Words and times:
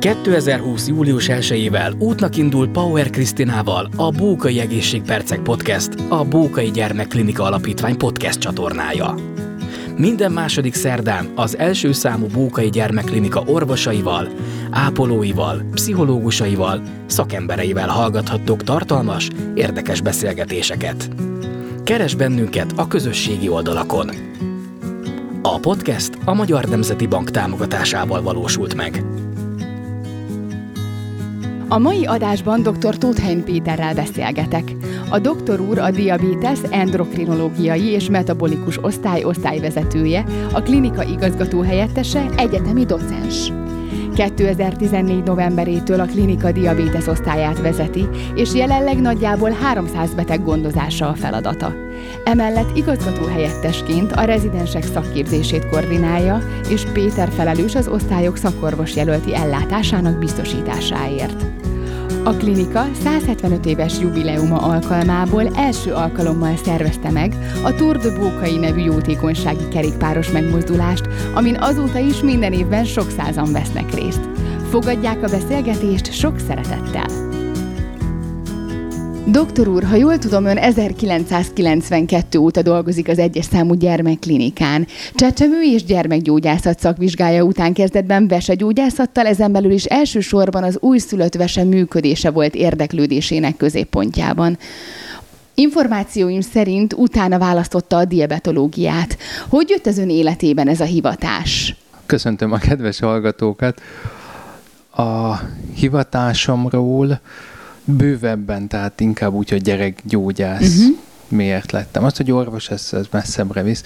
2020. 0.00 0.88
július 0.88 1.26
1-ével 1.30 1.98
útnak 1.98 2.36
indul 2.36 2.68
Power 2.68 3.10
Krisztinával 3.10 3.88
a 3.96 4.10
Bókai 4.10 4.60
Egészségpercek 4.60 5.40
Podcast, 5.40 5.90
a 6.08 6.24
Bókai 6.24 6.70
Gyermekklinika 6.70 7.42
Alapítvány 7.42 7.96
podcast 7.96 8.38
csatornája. 8.38 9.14
Minden 9.96 10.32
második 10.32 10.74
szerdán 10.74 11.32
az 11.34 11.58
első 11.58 11.92
számú 11.92 12.26
Bókai 12.26 12.70
Gyermekklinika 12.70 13.42
orvosaival, 13.46 14.28
ápolóival, 14.70 15.62
pszichológusaival, 15.74 16.82
szakembereivel 17.06 17.88
hallgathattok 17.88 18.62
tartalmas, 18.62 19.28
érdekes 19.54 20.00
beszélgetéseket. 20.00 21.10
Keres 21.84 22.14
bennünket 22.14 22.72
a 22.76 22.88
közösségi 22.88 23.48
oldalakon. 23.48 24.10
A 25.42 25.58
podcast 25.58 26.18
a 26.24 26.34
Magyar 26.34 26.64
Nemzeti 26.64 27.06
Bank 27.06 27.30
támogatásával 27.30 28.22
valósult 28.22 28.74
meg. 28.74 29.04
A 31.72 31.78
mai 31.78 32.04
adásban 32.04 32.62
dr. 32.62 32.98
Tóthely 32.98 33.42
Péterrel 33.42 33.94
beszélgetek. 33.94 34.72
A 35.10 35.18
doktor 35.18 35.60
úr 35.60 35.78
a 35.78 35.90
diabetes 35.90 36.58
endokrinológiai 36.70 37.86
és 37.86 38.08
metabolikus 38.08 38.78
osztály 38.84 39.24
osztályvezetője, 39.24 40.24
a 40.52 40.62
klinika 40.62 41.02
igazgató 41.04 41.60
helyettese, 41.60 42.26
egyetemi 42.36 42.84
docens. 42.84 43.59
2014. 44.14 45.22
novemberétől 45.22 46.00
a 46.00 46.04
klinika 46.04 46.52
diabétesz 46.52 47.06
osztályát 47.06 47.60
vezeti, 47.60 48.08
és 48.34 48.54
jelenleg 48.54 49.00
nagyjából 49.00 49.50
300 49.50 50.14
beteg 50.14 50.44
gondozása 50.44 51.08
a 51.08 51.14
feladata. 51.14 51.74
Emellett 52.24 52.76
igazgató 52.76 53.24
helyettesként 53.26 54.12
a 54.12 54.24
rezidensek 54.24 54.82
szakképzését 54.82 55.68
koordinálja, 55.68 56.42
és 56.68 56.84
Péter 56.92 57.28
felelős 57.28 57.74
az 57.74 57.88
osztályok 57.88 58.36
szakorvos 58.36 58.96
jelölti 58.96 59.34
ellátásának 59.34 60.18
biztosításáért. 60.18 61.44
A 62.24 62.32
klinika 62.32 62.86
175 63.02 63.66
éves 63.66 63.98
jubileuma 64.00 64.56
alkalmából 64.56 65.46
első 65.56 65.92
alkalommal 65.92 66.56
szervezte 66.56 67.10
meg 67.10 67.34
a 67.64 67.74
Tour 67.74 67.96
de 67.96 68.18
Bókai 68.18 68.56
nevű 68.56 68.80
jótékonysági 68.80 69.68
kerékpáros 69.68 70.30
megmozdulást, 70.30 71.08
amin 71.34 71.56
azóta 71.56 71.98
is 71.98 72.22
minden 72.22 72.52
évben 72.52 72.84
sok 72.84 73.10
százan 73.10 73.52
vesznek 73.52 73.94
részt. 73.94 74.28
Fogadják 74.70 75.22
a 75.22 75.28
beszélgetést 75.28 76.12
sok 76.12 76.38
szeretettel! 76.38 77.29
Doktor 79.30 79.68
úr, 79.68 79.84
ha 79.84 79.94
jól 79.94 80.18
tudom, 80.18 80.44
ön 80.44 80.56
1992 80.56 82.38
óta 82.38 82.62
dolgozik 82.62 83.08
az 83.08 83.18
egyes 83.18 83.44
számú 83.44 83.74
gyermekklinikán. 83.74 84.86
Csecsemő 85.14 85.62
és 85.62 85.84
gyermekgyógyászat 85.84 86.78
szakvizsgája 86.78 87.42
után 87.42 87.72
kezdetben 87.72 88.28
vesegyógyászattal, 88.28 89.26
ezen 89.26 89.52
belül 89.52 89.70
is 89.70 89.84
elsősorban 89.84 90.62
az 90.62 90.78
újszülött 90.80 91.34
vese 91.34 91.64
működése 91.64 92.30
volt 92.30 92.54
érdeklődésének 92.54 93.56
középpontjában. 93.56 94.58
Információim 95.54 96.40
szerint 96.40 96.92
utána 96.92 97.38
választotta 97.38 97.96
a 97.96 98.04
diabetológiát. 98.04 99.18
Hogy 99.48 99.68
jött 99.68 99.86
az 99.86 99.98
ön 99.98 100.10
életében 100.10 100.68
ez 100.68 100.80
a 100.80 100.84
hivatás? 100.84 101.76
Köszöntöm 102.06 102.52
a 102.52 102.58
kedves 102.58 103.00
hallgatókat. 103.00 103.80
A 104.90 105.34
hivatásomról 105.74 107.20
bővebben, 107.96 108.68
tehát 108.68 109.00
inkább 109.00 109.32
úgy, 109.32 109.50
hogy 109.50 109.62
gyerekgyógyász 109.62 110.78
uh-huh. 110.78 110.96
miért 111.28 111.72
lettem. 111.72 112.04
Az, 112.04 112.16
hogy 112.16 112.30
orvos, 112.30 112.70
ez, 112.70 112.88
ez 112.92 113.06
messzebbre 113.10 113.62
visz, 113.62 113.84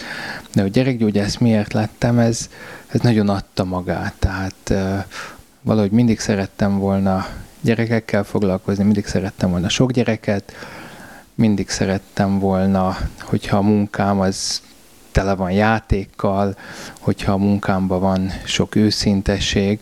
de 0.52 0.62
hogy 0.62 0.70
gyerekgyógyász 0.70 1.36
miért 1.36 1.72
lettem, 1.72 2.19
ez, 2.19 2.48
ez 2.86 3.00
nagyon 3.00 3.28
adta 3.28 3.64
magát. 3.64 4.14
Tehát 4.19 4.70
uh, 4.70 5.05
valahogy 5.62 5.91
mindig 5.91 6.20
szerettem 6.20 6.78
volna 6.78 7.27
gyerekekkel 7.60 8.25
foglalkozni, 8.25 8.84
mindig 8.84 9.06
szerettem 9.06 9.50
volna 9.50 9.69
sok 9.69 9.92
gyereket, 9.92 10.52
mindig 11.34 11.69
szerettem 11.69 12.38
volna, 12.38 12.97
hogyha 13.21 13.56
a 13.56 13.62
munkám 13.62 14.21
az 14.21 14.62
tele 15.12 15.34
van 15.34 15.50
játékkal, 15.50 16.56
hogyha 17.00 17.32
a 17.32 17.36
munkámban 17.36 18.00
van 18.00 18.32
sok 18.44 18.75
őszintesség, 18.75 19.81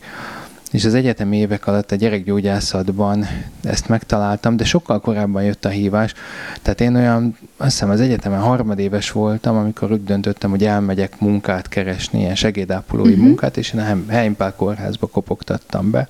és 0.73 0.85
az 0.85 0.95
egyetem 0.95 1.33
évek 1.33 1.67
alatt 1.67 1.93
a 1.93 1.97
gyerekgyógyászatban 1.97 3.27
ezt 3.63 3.89
megtaláltam, 3.89 4.57
de 4.57 4.65
sokkal 4.65 5.01
korábban 5.01 5.43
jött 5.43 5.65
a 5.65 5.69
hívás. 5.69 6.15
Tehát 6.63 6.81
én 6.81 6.97
olyan, 6.97 7.37
azt 7.57 7.71
hiszem 7.71 7.91
az 7.91 8.01
egyetemen 8.01 8.41
harmadéves 8.41 9.11
voltam, 9.11 9.57
amikor 9.57 9.93
úgy 9.93 10.05
döntöttem, 10.05 10.51
hogy 10.51 10.65
elmegyek 10.65 11.21
munkát 11.21 11.69
keresni, 11.69 12.21
ilyen 12.21 12.35
segédápolói 12.35 13.11
uh-huh. 13.11 13.27
munkát, 13.27 13.57
és 13.57 13.73
én 13.73 13.81
a 13.81 14.13
Heimpál 14.13 14.55
kórházba 14.55 15.07
kopogtattam 15.07 15.91
be 15.91 16.09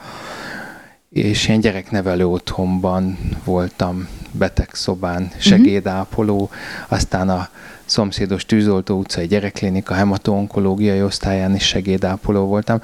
és 1.13 1.49
ilyen 1.49 1.61
gyereknevelő 1.61 2.27
otthonban 2.27 3.19
voltam 3.45 4.09
betegszobán 4.31 5.23
mhm. 5.23 5.39
segédápoló, 5.39 6.51
aztán 6.89 7.29
a 7.29 7.49
szomszédos 7.85 8.47
Tűzoltó 8.47 8.99
utcai 8.99 9.27
gyerekklinika 9.27 9.95
hemato-onkológiai 9.95 11.03
osztályán 11.03 11.55
is 11.55 11.67
segédápoló 11.67 12.47
voltam 12.47 12.81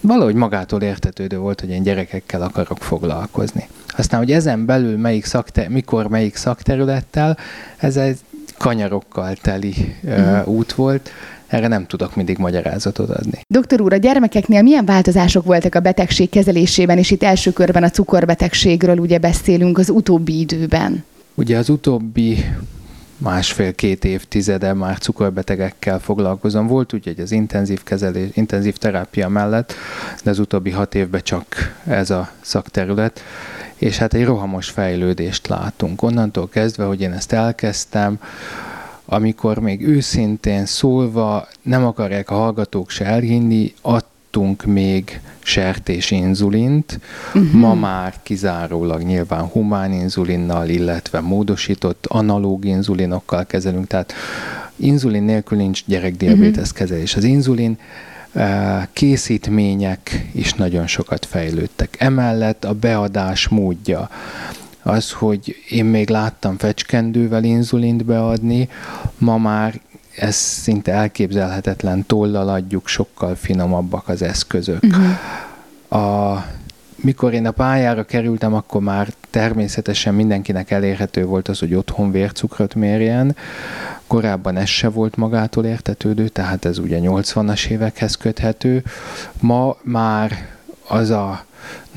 valahogy 0.00 0.34
magától 0.34 0.82
értetődő 0.82 1.38
volt, 1.38 1.60
hogy 1.60 1.70
én 1.70 1.82
gyerekekkel 1.82 2.42
akarok 2.42 2.78
foglalkozni. 2.78 3.68
Aztán, 3.96 4.20
hogy 4.20 4.32
ezen 4.32 4.64
belül 4.64 4.96
melyik 4.96 5.24
szakter, 5.24 5.68
mikor 5.68 6.08
melyik 6.08 6.36
szakterülettel, 6.36 7.36
ez 7.76 7.96
egy 7.96 8.18
kanyarokkal 8.58 9.34
teli 9.34 9.74
uh, 10.02 10.48
út 10.48 10.72
volt, 10.72 11.10
erre 11.46 11.68
nem 11.68 11.86
tudok 11.86 12.16
mindig 12.16 12.38
magyarázatot 12.38 13.10
adni. 13.10 13.40
Doktor 13.48 13.80
úr, 13.80 13.92
a 13.92 13.96
gyermekeknél 13.96 14.62
milyen 14.62 14.84
változások 14.84 15.44
voltak 15.44 15.74
a 15.74 15.80
betegség 15.80 16.30
kezelésében, 16.30 16.98
és 16.98 17.10
itt 17.10 17.22
első 17.22 17.52
körben 17.52 17.82
a 17.82 17.90
cukorbetegségről 17.90 18.98
ugye 18.98 19.18
beszélünk 19.18 19.78
az 19.78 19.90
utóbbi 19.90 20.38
időben? 20.38 21.04
Ugye 21.34 21.58
az 21.58 21.68
utóbbi 21.68 22.44
másfél-két 23.18 24.04
évtizede 24.04 24.72
már 24.72 24.98
cukorbetegekkel 24.98 25.98
foglalkozom. 25.98 26.66
Volt 26.66 26.92
úgy, 26.92 27.04
hogy 27.04 27.20
az 27.20 27.32
intenzív 27.32 27.82
kezelés, 27.82 28.28
intenzív 28.32 28.76
terápia 28.76 29.28
mellett, 29.28 29.74
de 30.24 30.30
az 30.30 30.38
utóbbi 30.38 30.70
hat 30.70 30.94
évben 30.94 31.20
csak 31.22 31.46
ez 31.86 32.10
a 32.10 32.30
szakterület, 32.40 33.20
és 33.74 33.98
hát 33.98 34.14
egy 34.14 34.24
rohamos 34.24 34.68
fejlődést 34.68 35.46
látunk. 35.46 36.02
Onnantól 36.02 36.48
kezdve, 36.48 36.84
hogy 36.84 37.00
én 37.00 37.12
ezt 37.12 37.32
elkezdtem, 37.32 38.20
amikor 39.04 39.58
még 39.58 39.86
őszintén 39.86 40.66
szólva 40.66 41.48
nem 41.62 41.84
akarják 41.84 42.30
a 42.30 42.34
hallgatók 42.34 42.90
se 42.90 43.04
elhinni, 43.04 43.74
adtunk 44.28 44.64
még 44.64 45.20
sertés 45.42 46.10
inzulint, 46.10 47.00
uh-huh. 47.34 47.52
ma 47.52 47.74
már 47.74 48.14
kizárólag 48.22 49.02
nyilván 49.02 49.44
humán 49.44 49.92
inzulinnal, 49.92 50.68
illetve 50.68 51.20
módosított 51.20 52.06
analóg 52.08 52.64
inzulinokkal 52.64 53.46
kezelünk, 53.46 53.86
tehát 53.86 54.12
inzulin 54.76 55.22
nélkül 55.22 55.58
nincs 55.58 55.84
gyerekdiabetes 55.86 56.62
uh-huh. 56.62 56.76
kezelés. 56.76 57.16
Az 57.16 57.24
inzulin 57.24 57.78
készítmények 58.92 60.28
is 60.32 60.54
nagyon 60.54 60.86
sokat 60.86 61.26
fejlődtek. 61.26 61.96
Emellett 61.98 62.64
a 62.64 62.72
beadás 62.72 63.48
módja, 63.48 64.10
az, 64.82 65.12
hogy 65.12 65.56
én 65.68 65.84
még 65.84 66.08
láttam 66.08 66.58
fecskendővel 66.58 67.44
inzulint 67.44 68.04
beadni, 68.04 68.68
ma 69.18 69.38
már 69.38 69.80
ez 70.20 70.34
szinte 70.34 70.92
elképzelhetetlen, 70.92 72.06
tollal 72.06 72.48
adjuk, 72.48 72.88
sokkal 72.88 73.34
finomabbak 73.34 74.08
az 74.08 74.22
eszközök. 74.22 74.82
Uh-huh. 74.82 76.02
A, 76.02 76.44
mikor 76.96 77.32
én 77.32 77.46
a 77.46 77.50
pályára 77.50 78.04
kerültem, 78.04 78.54
akkor 78.54 78.80
már 78.80 79.08
természetesen 79.30 80.14
mindenkinek 80.14 80.70
elérhető 80.70 81.24
volt 81.24 81.48
az, 81.48 81.58
hogy 81.58 81.74
otthon 81.74 82.10
vércukrot 82.10 82.74
mérjen. 82.74 83.36
Korábban 84.06 84.56
ez 84.56 84.68
se 84.68 84.88
volt 84.88 85.16
magától 85.16 85.64
értetődő, 85.64 86.28
tehát 86.28 86.64
ez 86.64 86.78
ugye 86.78 86.98
80-as 87.02 87.66
évekhez 87.66 88.14
köthető. 88.16 88.84
Ma 89.40 89.76
már 89.82 90.48
az 90.88 91.10
a 91.10 91.44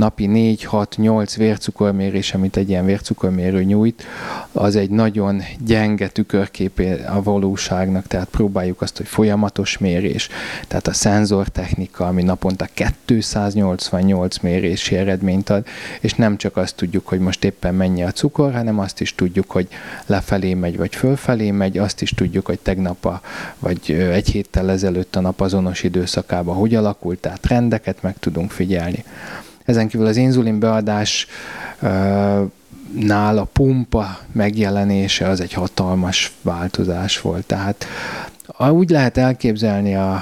napi 0.01 0.29
4-6-8 0.31 1.33
vércukormérés, 1.37 2.33
amit 2.33 2.57
egy 2.57 2.69
ilyen 2.69 2.85
vércukormérő 2.85 3.63
nyújt, 3.63 4.03
az 4.51 4.75
egy 4.75 4.89
nagyon 4.89 5.41
gyenge 5.65 6.07
tükörképé 6.07 7.03
a 7.03 7.23
valóságnak, 7.23 8.07
tehát 8.07 8.27
próbáljuk 8.27 8.81
azt, 8.81 8.97
hogy 8.97 9.07
folyamatos 9.07 9.77
mérés, 9.77 10.29
tehát 10.67 10.87
a 10.87 10.93
szenzortechnika, 10.93 12.07
ami 12.07 12.23
naponta 12.23 12.67
288 13.05 14.37
mérési 14.37 14.95
eredményt 14.95 15.49
ad, 15.49 15.65
és 15.99 16.13
nem 16.13 16.37
csak 16.37 16.57
azt 16.57 16.75
tudjuk, 16.75 17.07
hogy 17.07 17.19
most 17.19 17.43
éppen 17.43 17.75
mennyi 17.75 18.03
a 18.03 18.11
cukor, 18.11 18.53
hanem 18.53 18.79
azt 18.79 19.01
is 19.01 19.15
tudjuk, 19.15 19.51
hogy 19.51 19.67
lefelé 20.05 20.53
megy, 20.53 20.77
vagy 20.77 20.95
fölfelé 20.95 21.51
megy, 21.51 21.77
azt 21.77 22.01
is 22.01 22.09
tudjuk, 22.09 22.45
hogy 22.45 22.59
tegnap 22.59 23.05
a, 23.05 23.21
vagy 23.59 23.91
egy 23.91 24.27
héttel 24.27 24.71
ezelőtt 24.71 25.15
a 25.15 25.21
nap 25.21 25.41
azonos 25.41 25.83
időszakában 25.83 26.55
hogy 26.55 26.75
alakult, 26.75 27.19
tehát 27.19 27.41
trendeket 27.41 28.01
meg 28.01 28.15
tudunk 28.19 28.51
figyelni. 28.51 29.03
Ezen 29.71 29.87
kívül 29.87 30.05
az 30.05 30.17
inzulin 30.17 30.59
beadás 30.59 31.27
nál 32.95 33.37
a 33.37 33.43
pumpa 33.43 34.19
megjelenése 34.31 35.27
az 35.27 35.41
egy 35.41 35.53
hatalmas 35.53 36.31
változás 36.41 37.21
volt. 37.21 37.45
Tehát 37.45 37.85
úgy 38.69 38.89
lehet 38.89 39.17
elképzelni 39.17 39.95
a, 39.95 40.13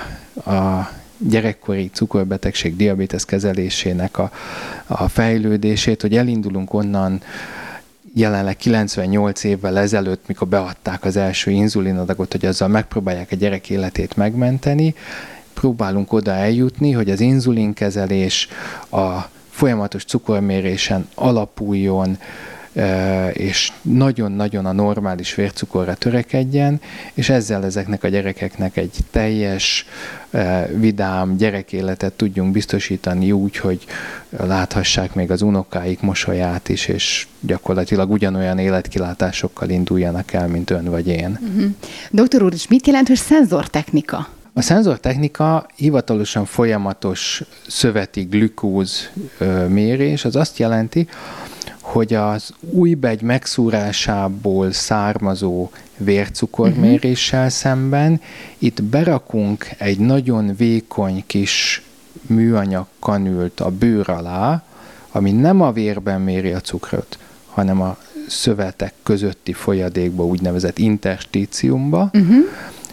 a 0.45 0.89
gyerekkori 1.17 1.89
cukorbetegség, 1.93 2.75
diabetes 2.75 3.25
kezelésének 3.25 4.17
a, 4.17 4.31
a 4.87 5.07
fejlődését, 5.07 6.01
hogy 6.01 6.17
elindulunk 6.17 6.73
onnan 6.73 7.21
jelenleg 8.13 8.57
98 8.57 9.43
évvel 9.43 9.77
ezelőtt, 9.79 10.27
mikor 10.27 10.47
beadták 10.47 11.05
az 11.05 11.15
első 11.17 11.51
inzulinadagot, 11.51 12.31
hogy 12.31 12.45
azzal 12.45 12.67
megpróbálják 12.67 13.31
a 13.31 13.35
gyerek 13.35 13.69
életét 13.69 14.15
megmenteni, 14.15 14.95
próbálunk 15.53 16.13
oda 16.13 16.31
eljutni, 16.31 16.91
hogy 16.91 17.09
az 17.09 17.19
inzulinkezelés 17.19 18.47
a 18.91 19.19
folyamatos 19.59 20.03
cukormérésen 20.03 21.07
alapuljon, 21.15 22.17
és 23.33 23.71
nagyon-nagyon 23.81 24.65
a 24.65 24.71
normális 24.71 25.35
vércukorra 25.35 25.93
törekedjen, 25.93 26.81
és 27.13 27.29
ezzel 27.29 27.65
ezeknek 27.65 28.03
a 28.03 28.07
gyerekeknek 28.07 28.77
egy 28.77 28.97
teljes, 29.11 29.85
vidám 30.75 31.37
gyerekéletet 31.37 32.13
tudjunk 32.13 32.51
biztosítani 32.51 33.31
úgy, 33.31 33.57
hogy 33.57 33.85
láthassák 34.29 35.13
még 35.13 35.31
az 35.31 35.41
unokáik 35.41 36.01
mosolyát 36.01 36.69
is, 36.69 36.87
és 36.87 37.27
gyakorlatilag 37.39 38.11
ugyanolyan 38.11 38.57
életkilátásokkal 38.57 39.69
induljanak 39.69 40.33
el, 40.33 40.47
mint 40.47 40.69
ön 40.69 40.85
vagy 40.85 41.07
én. 41.07 41.39
Uh-huh. 41.41 41.71
Doktor 42.11 42.43
úr, 42.43 42.53
és 42.53 42.67
mit 42.67 42.87
jelent, 42.87 43.07
hogy 43.07 43.17
szenzortechnika? 43.17 44.27
A 44.59 44.61
szenzortechnika 44.61 45.65
hivatalosan 45.75 46.45
folyamatos 46.45 47.43
szöveti 47.67 48.21
glükóz 48.21 49.09
mérés, 49.67 50.25
az 50.25 50.35
azt 50.35 50.57
jelenti, 50.57 51.07
hogy 51.81 52.13
az 52.13 52.53
újbegy 52.59 53.21
megszúrásából 53.21 54.71
származó 54.71 55.69
vércukorméréssel 55.97 57.39
uh-huh. 57.39 57.55
szemben 57.55 58.21
itt 58.57 58.83
berakunk 58.83 59.69
egy 59.77 59.99
nagyon 59.99 60.55
vékony 60.55 61.23
kis 61.27 61.83
műanyag 62.21 62.85
kanült 62.99 63.59
a 63.59 63.69
bőr 63.69 64.09
alá, 64.09 64.63
ami 65.11 65.31
nem 65.31 65.61
a 65.61 65.71
vérben 65.71 66.21
méri 66.21 66.51
a 66.51 66.61
cukrot, 66.61 67.17
hanem 67.45 67.81
a 67.81 67.97
szövetek 68.27 68.93
közötti 69.03 69.53
folyadékba, 69.53 70.25
úgynevezett 70.25 70.77
interstíciumba, 70.77 72.09
uh-huh 72.13 72.45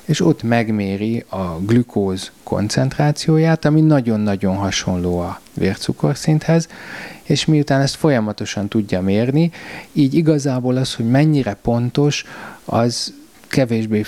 és 0.06 0.20
ott 0.20 0.42
megméri 0.42 1.24
a 1.28 1.58
glükóz 1.60 2.30
koncentrációját, 2.42 3.64
ami 3.64 3.80
nagyon-nagyon 3.80 4.56
hasonló 4.56 5.18
a 5.18 5.40
vércukorszinthez, 5.54 6.68
és 7.22 7.44
miután 7.44 7.80
ezt 7.80 7.94
folyamatosan 7.94 8.68
tudja 8.68 9.00
mérni, 9.00 9.50
így 9.92 10.14
igazából 10.14 10.76
az, 10.76 10.94
hogy 10.94 11.08
mennyire 11.08 11.54
pontos, 11.54 12.24
az 12.64 13.14
kevésbé 13.48 14.04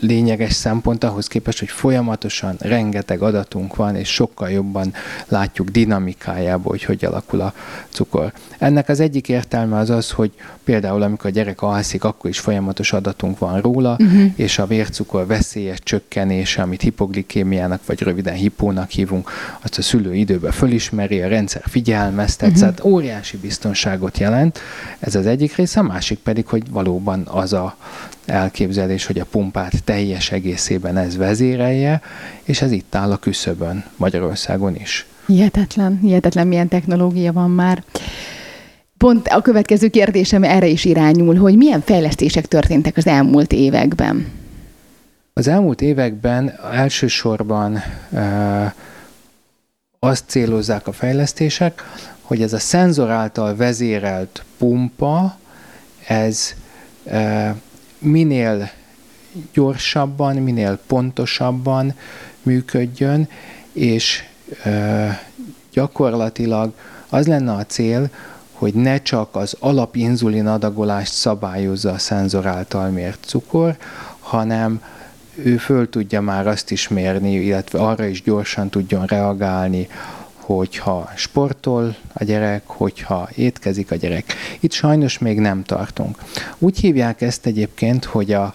lényeges 0.00 0.52
szempont 0.52 1.04
ahhoz 1.04 1.26
képest, 1.26 1.58
hogy 1.58 1.68
folyamatosan 1.68 2.56
rengeteg 2.58 3.22
adatunk 3.22 3.76
van, 3.76 3.96
és 3.96 4.08
sokkal 4.08 4.50
jobban 4.50 4.94
látjuk 5.28 5.68
dinamikájából, 5.68 6.72
hogy 6.72 6.84
hogy 6.84 7.04
alakul 7.04 7.40
a 7.40 7.54
cukor. 7.88 8.32
Ennek 8.58 8.88
az 8.88 9.00
egyik 9.00 9.28
értelme 9.28 9.78
az 9.78 9.90
az, 9.90 10.10
hogy 10.10 10.32
például 10.68 11.02
amikor 11.02 11.30
a 11.30 11.32
gyerek 11.32 11.62
alszik, 11.62 12.04
akkor 12.04 12.30
is 12.30 12.38
folyamatos 12.38 12.92
adatunk 12.92 13.38
van 13.38 13.60
róla, 13.60 13.96
uh-huh. 13.98 14.32
és 14.36 14.58
a 14.58 14.66
vércukor 14.66 15.26
veszélyes 15.26 15.78
csökkenése, 15.82 16.62
amit 16.62 16.80
hipoglikémiának 16.80 17.80
vagy 17.86 18.00
röviden 18.00 18.34
hipónak 18.34 18.90
hívunk, 18.90 19.30
azt 19.60 19.78
a 19.78 19.82
szülő 19.82 20.14
időben 20.14 20.52
fölismeri, 20.52 21.20
a 21.20 21.28
rendszer 21.28 21.62
figyelmeztet, 21.66 22.48
uh-huh. 22.48 22.62
tehát 22.62 22.84
óriási 22.84 23.36
biztonságot 23.36 24.18
jelent. 24.18 24.58
Ez 24.98 25.14
az 25.14 25.26
egyik 25.26 25.56
része, 25.56 25.80
a 25.80 25.82
másik 25.82 26.18
pedig, 26.18 26.46
hogy 26.46 26.70
valóban 26.70 27.26
az 27.30 27.52
a 27.52 27.76
elképzelés, 28.26 29.06
hogy 29.06 29.18
a 29.18 29.24
pumpát 29.24 29.84
teljes 29.84 30.32
egészében 30.32 30.96
ez 30.96 31.16
vezérelje, 31.16 32.00
és 32.42 32.62
ez 32.62 32.70
itt 32.70 32.94
áll 32.94 33.10
a 33.10 33.16
küszöbön 33.16 33.84
Magyarországon 33.96 34.74
is. 34.74 35.06
Hihetetlen, 35.26 35.98
hihetetlen 36.02 36.46
milyen 36.46 36.68
technológia 36.68 37.32
van 37.32 37.50
már. 37.50 37.82
Pont 38.98 39.28
a 39.28 39.42
következő 39.42 39.88
kérdésem 39.88 40.42
erre 40.42 40.66
is 40.66 40.84
irányul, 40.84 41.36
hogy 41.36 41.56
milyen 41.56 41.80
fejlesztések 41.80 42.46
történtek 42.46 42.96
az 42.96 43.06
elmúlt 43.06 43.52
években? 43.52 44.26
Az 45.32 45.48
elmúlt 45.48 45.80
években 45.80 46.58
elsősorban 46.72 47.82
e, 48.12 48.74
azt 49.98 50.24
célozzák 50.26 50.86
a 50.86 50.92
fejlesztések, 50.92 51.82
hogy 52.22 52.42
ez 52.42 52.52
a 52.52 52.58
szenzor 52.58 53.10
által 53.10 53.56
vezérelt 53.56 54.44
pumpa, 54.58 55.38
ez 56.06 56.54
e, 57.04 57.54
minél 57.98 58.70
gyorsabban, 59.52 60.36
minél 60.36 60.78
pontosabban 60.86 61.94
működjön, 62.42 63.28
és 63.72 64.22
e, 64.62 65.22
gyakorlatilag 65.72 66.72
az 67.08 67.26
lenne 67.26 67.52
a 67.52 67.66
cél, 67.66 68.10
hogy 68.58 68.74
ne 68.74 69.02
csak 69.02 69.36
az 69.36 69.56
alapinzulin 69.58 70.46
adagolást 70.46 71.12
szabályozza 71.12 71.90
a 71.90 71.98
szenzor 71.98 72.46
által 72.46 72.88
mért 72.88 73.24
cukor, 73.24 73.76
hanem 74.18 74.82
ő 75.34 75.56
föl 75.56 75.88
tudja 75.88 76.20
már 76.20 76.46
azt 76.46 76.70
is 76.70 76.88
mérni, 76.88 77.34
illetve 77.34 77.78
arra 77.78 78.06
is 78.06 78.22
gyorsan 78.22 78.68
tudjon 78.68 79.06
reagálni, 79.06 79.88
hogyha 80.34 81.10
sportol 81.16 81.96
a 82.12 82.24
gyerek, 82.24 82.62
hogyha 82.66 83.28
étkezik 83.34 83.90
a 83.90 83.94
gyerek. 83.94 84.34
Itt 84.60 84.72
sajnos 84.72 85.18
még 85.18 85.38
nem 85.38 85.62
tartunk. 85.62 86.18
Úgy 86.58 86.78
hívják 86.78 87.20
ezt 87.20 87.46
egyébként, 87.46 88.04
hogy 88.04 88.32
a, 88.32 88.54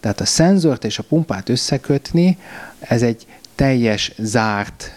tehát 0.00 0.20
a 0.20 0.24
szenzort 0.26 0.84
és 0.84 0.98
a 0.98 1.02
pumpát 1.02 1.48
összekötni, 1.48 2.38
ez 2.78 3.02
egy 3.02 3.26
teljes 3.54 4.12
zárt 4.18 4.92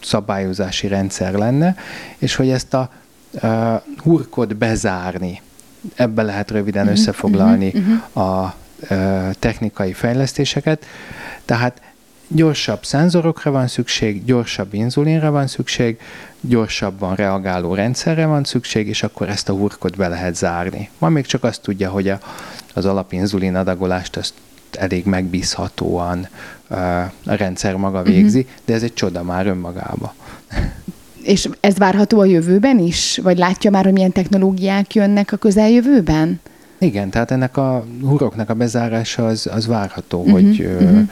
szabályozási 0.00 0.86
rendszer 0.86 1.32
lenne, 1.32 1.76
és 2.18 2.34
hogy 2.34 2.48
ezt 2.48 2.74
a 2.74 2.90
hurkot 4.02 4.56
bezárni, 4.56 5.40
ebbe 5.94 6.22
lehet 6.22 6.50
röviden 6.50 6.82
uh-huh, 6.82 6.98
összefoglalni 6.98 7.72
uh-huh. 7.74 8.26
a 8.26 8.54
technikai 9.38 9.92
fejlesztéseket. 9.92 10.84
Tehát 11.44 11.80
gyorsabb 12.28 12.84
szenzorokra 12.84 13.50
van 13.50 13.66
szükség, 13.66 14.24
gyorsabb 14.24 14.74
inzulinra 14.74 15.30
van 15.30 15.46
szükség, 15.46 16.00
gyorsabban 16.40 17.14
reagáló 17.14 17.74
rendszerre 17.74 18.26
van 18.26 18.44
szükség, 18.44 18.88
és 18.88 19.02
akkor 19.02 19.28
ezt 19.28 19.48
a 19.48 19.52
hurkot 19.52 19.96
be 19.96 20.08
lehet 20.08 20.34
zárni. 20.34 20.90
Ma 20.98 21.08
még 21.08 21.26
csak 21.26 21.44
azt 21.44 21.62
tudja, 21.62 21.90
hogy 21.90 22.08
a, 22.08 22.18
az 22.74 22.84
alapinzulin 22.84 23.54
adagolást 23.54 24.16
azt 24.16 24.34
elég 24.72 25.04
megbízhatóan 25.04 26.28
a 27.24 27.34
rendszer 27.34 27.76
maga 27.76 28.02
végzi, 28.02 28.38
uh-huh. 28.38 28.54
de 28.64 28.74
ez 28.74 28.82
egy 28.82 28.94
csoda 28.94 29.22
már 29.22 29.46
önmagába. 29.46 30.14
És 31.22 31.48
ez 31.60 31.78
várható 31.78 32.20
a 32.20 32.24
jövőben 32.24 32.78
is? 32.78 33.20
Vagy 33.22 33.38
látja 33.38 33.70
már, 33.70 33.84
hogy 33.84 33.92
milyen 33.92 34.12
technológiák 34.12 34.94
jönnek 34.94 35.32
a 35.32 35.36
közeljövőben? 35.36 36.40
Igen, 36.78 37.10
tehát 37.10 37.30
ennek 37.30 37.56
a 37.56 37.84
huroknak 38.00 38.50
a 38.50 38.54
bezárása 38.54 39.26
az, 39.26 39.48
az 39.52 39.66
várható, 39.66 40.18
uh-huh, 40.18 40.32
hogy 40.32 40.60
uh-huh 40.60 41.08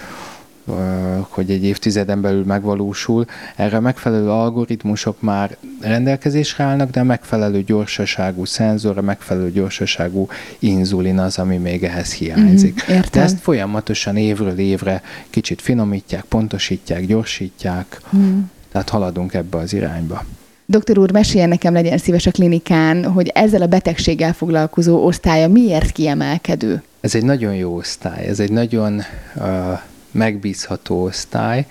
hogy 1.28 1.50
egy 1.50 1.64
évtizeden 1.64 2.20
belül 2.20 2.44
megvalósul. 2.44 3.26
Erre 3.56 3.80
megfelelő 3.80 4.30
algoritmusok 4.30 5.20
már 5.20 5.56
rendelkezésre 5.80 6.64
állnak, 6.64 6.90
de 6.90 7.02
megfelelő 7.02 7.62
gyorsaságú 7.62 8.44
szenzor, 8.44 8.98
a 8.98 9.02
megfelelő 9.02 9.50
gyorsaságú 9.50 10.28
inzulin 10.58 11.18
az, 11.18 11.38
ami 11.38 11.56
még 11.56 11.84
ehhez 11.84 12.12
hiányzik. 12.12 12.84
Mm, 12.92 12.98
de 13.12 13.20
ezt 13.20 13.40
folyamatosan 13.40 14.16
évről 14.16 14.58
évre 14.58 15.02
kicsit 15.30 15.60
finomítják, 15.60 16.24
pontosítják, 16.24 17.06
gyorsítják, 17.06 18.00
mm. 18.16 18.40
tehát 18.72 18.88
haladunk 18.88 19.34
ebbe 19.34 19.58
az 19.58 19.72
irányba. 19.72 20.24
Doktor 20.66 20.98
úr, 20.98 21.12
meséljen 21.12 21.48
nekem, 21.48 21.72
legyen 21.72 21.98
szíves 21.98 22.26
a 22.26 22.30
klinikán, 22.30 23.04
hogy 23.04 23.28
ezzel 23.34 23.62
a 23.62 23.66
betegséggel 23.66 24.32
foglalkozó 24.32 25.04
osztálya 25.04 25.48
miért 25.48 25.90
kiemelkedő? 25.90 26.82
Ez 27.00 27.14
egy 27.14 27.24
nagyon 27.24 27.54
jó 27.54 27.76
osztály, 27.76 28.26
ez 28.26 28.40
egy 28.40 28.50
nagyon 28.50 29.02
uh, 29.34 29.78
megbízható 30.14 31.02
osztály, 31.02 31.66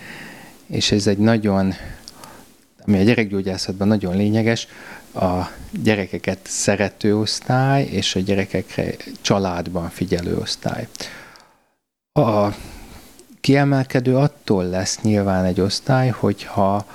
és 0.65 0.91
ez 0.91 1.07
egy 1.07 1.17
nagyon, 1.17 1.73
ami 2.85 2.99
a 2.99 3.03
gyerekgyógyászatban 3.03 3.87
nagyon 3.87 4.15
lényeges, 4.15 4.67
a 5.13 5.49
gyerekeket 5.83 6.39
szerető 6.43 7.17
osztály, 7.17 7.83
és 7.83 8.15
a 8.15 8.19
gyerekekre 8.19 8.85
családban 9.21 9.89
figyelő 9.89 10.37
osztály. 10.37 10.87
A 12.11 12.47
kiemelkedő 13.41 14.17
attól 14.17 14.65
lesz 14.65 15.01
nyilván 15.01 15.45
egy 15.45 15.61
osztály, 15.61 16.09
hogyha 16.09 16.85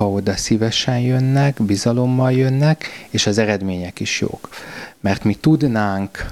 ha 0.00 0.10
oda 0.10 0.36
szívesen 0.36 0.98
jönnek, 0.98 1.62
bizalommal 1.62 2.32
jönnek, 2.32 2.86
és 3.10 3.26
az 3.26 3.38
eredmények 3.38 4.00
is 4.00 4.20
jók 4.20 4.48
mert 5.00 5.24
mi 5.24 5.34
tudnánk 5.34 6.26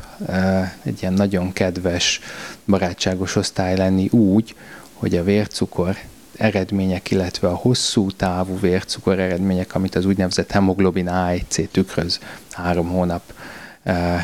egy 0.82 0.98
ilyen 1.00 1.12
nagyon 1.12 1.52
kedves, 1.52 2.20
barátságos 2.64 3.37
osztály 3.37 3.76
lenni 3.76 4.08
úgy, 4.08 4.54
hogy 4.92 5.16
a 5.16 5.25
vércukor 5.25 5.96
eredmények, 6.37 7.10
illetve 7.10 7.48
a 7.48 7.54
hosszú 7.54 8.10
távú 8.10 8.58
vércukor 8.60 9.18
eredmények, 9.18 9.75
amit 9.75 9.94
az 9.94 10.04
úgynevezett 10.04 10.50
hemoglobin 10.50 11.08
A1C 11.10 11.68
tükröz 11.70 12.20
három 12.50 12.88
hónap 12.88 13.22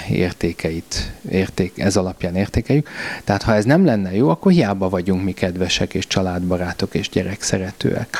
értékeit, 0.09 1.13
érték, 1.31 1.79
ez 1.79 1.97
alapján 1.97 2.37
értékeljük. 2.37 2.89
Tehát 3.25 3.43
ha 3.43 3.55
ez 3.55 3.65
nem 3.65 3.85
lenne 3.85 4.15
jó, 4.15 4.29
akkor 4.29 4.53
hiába 4.53 4.89
vagyunk 4.89 5.25
mi 5.25 5.33
kedvesek 5.33 5.95
és 5.95 6.07
családbarátok 6.07 6.95
és 6.95 7.09
gyerekszeretőek. 7.09 8.19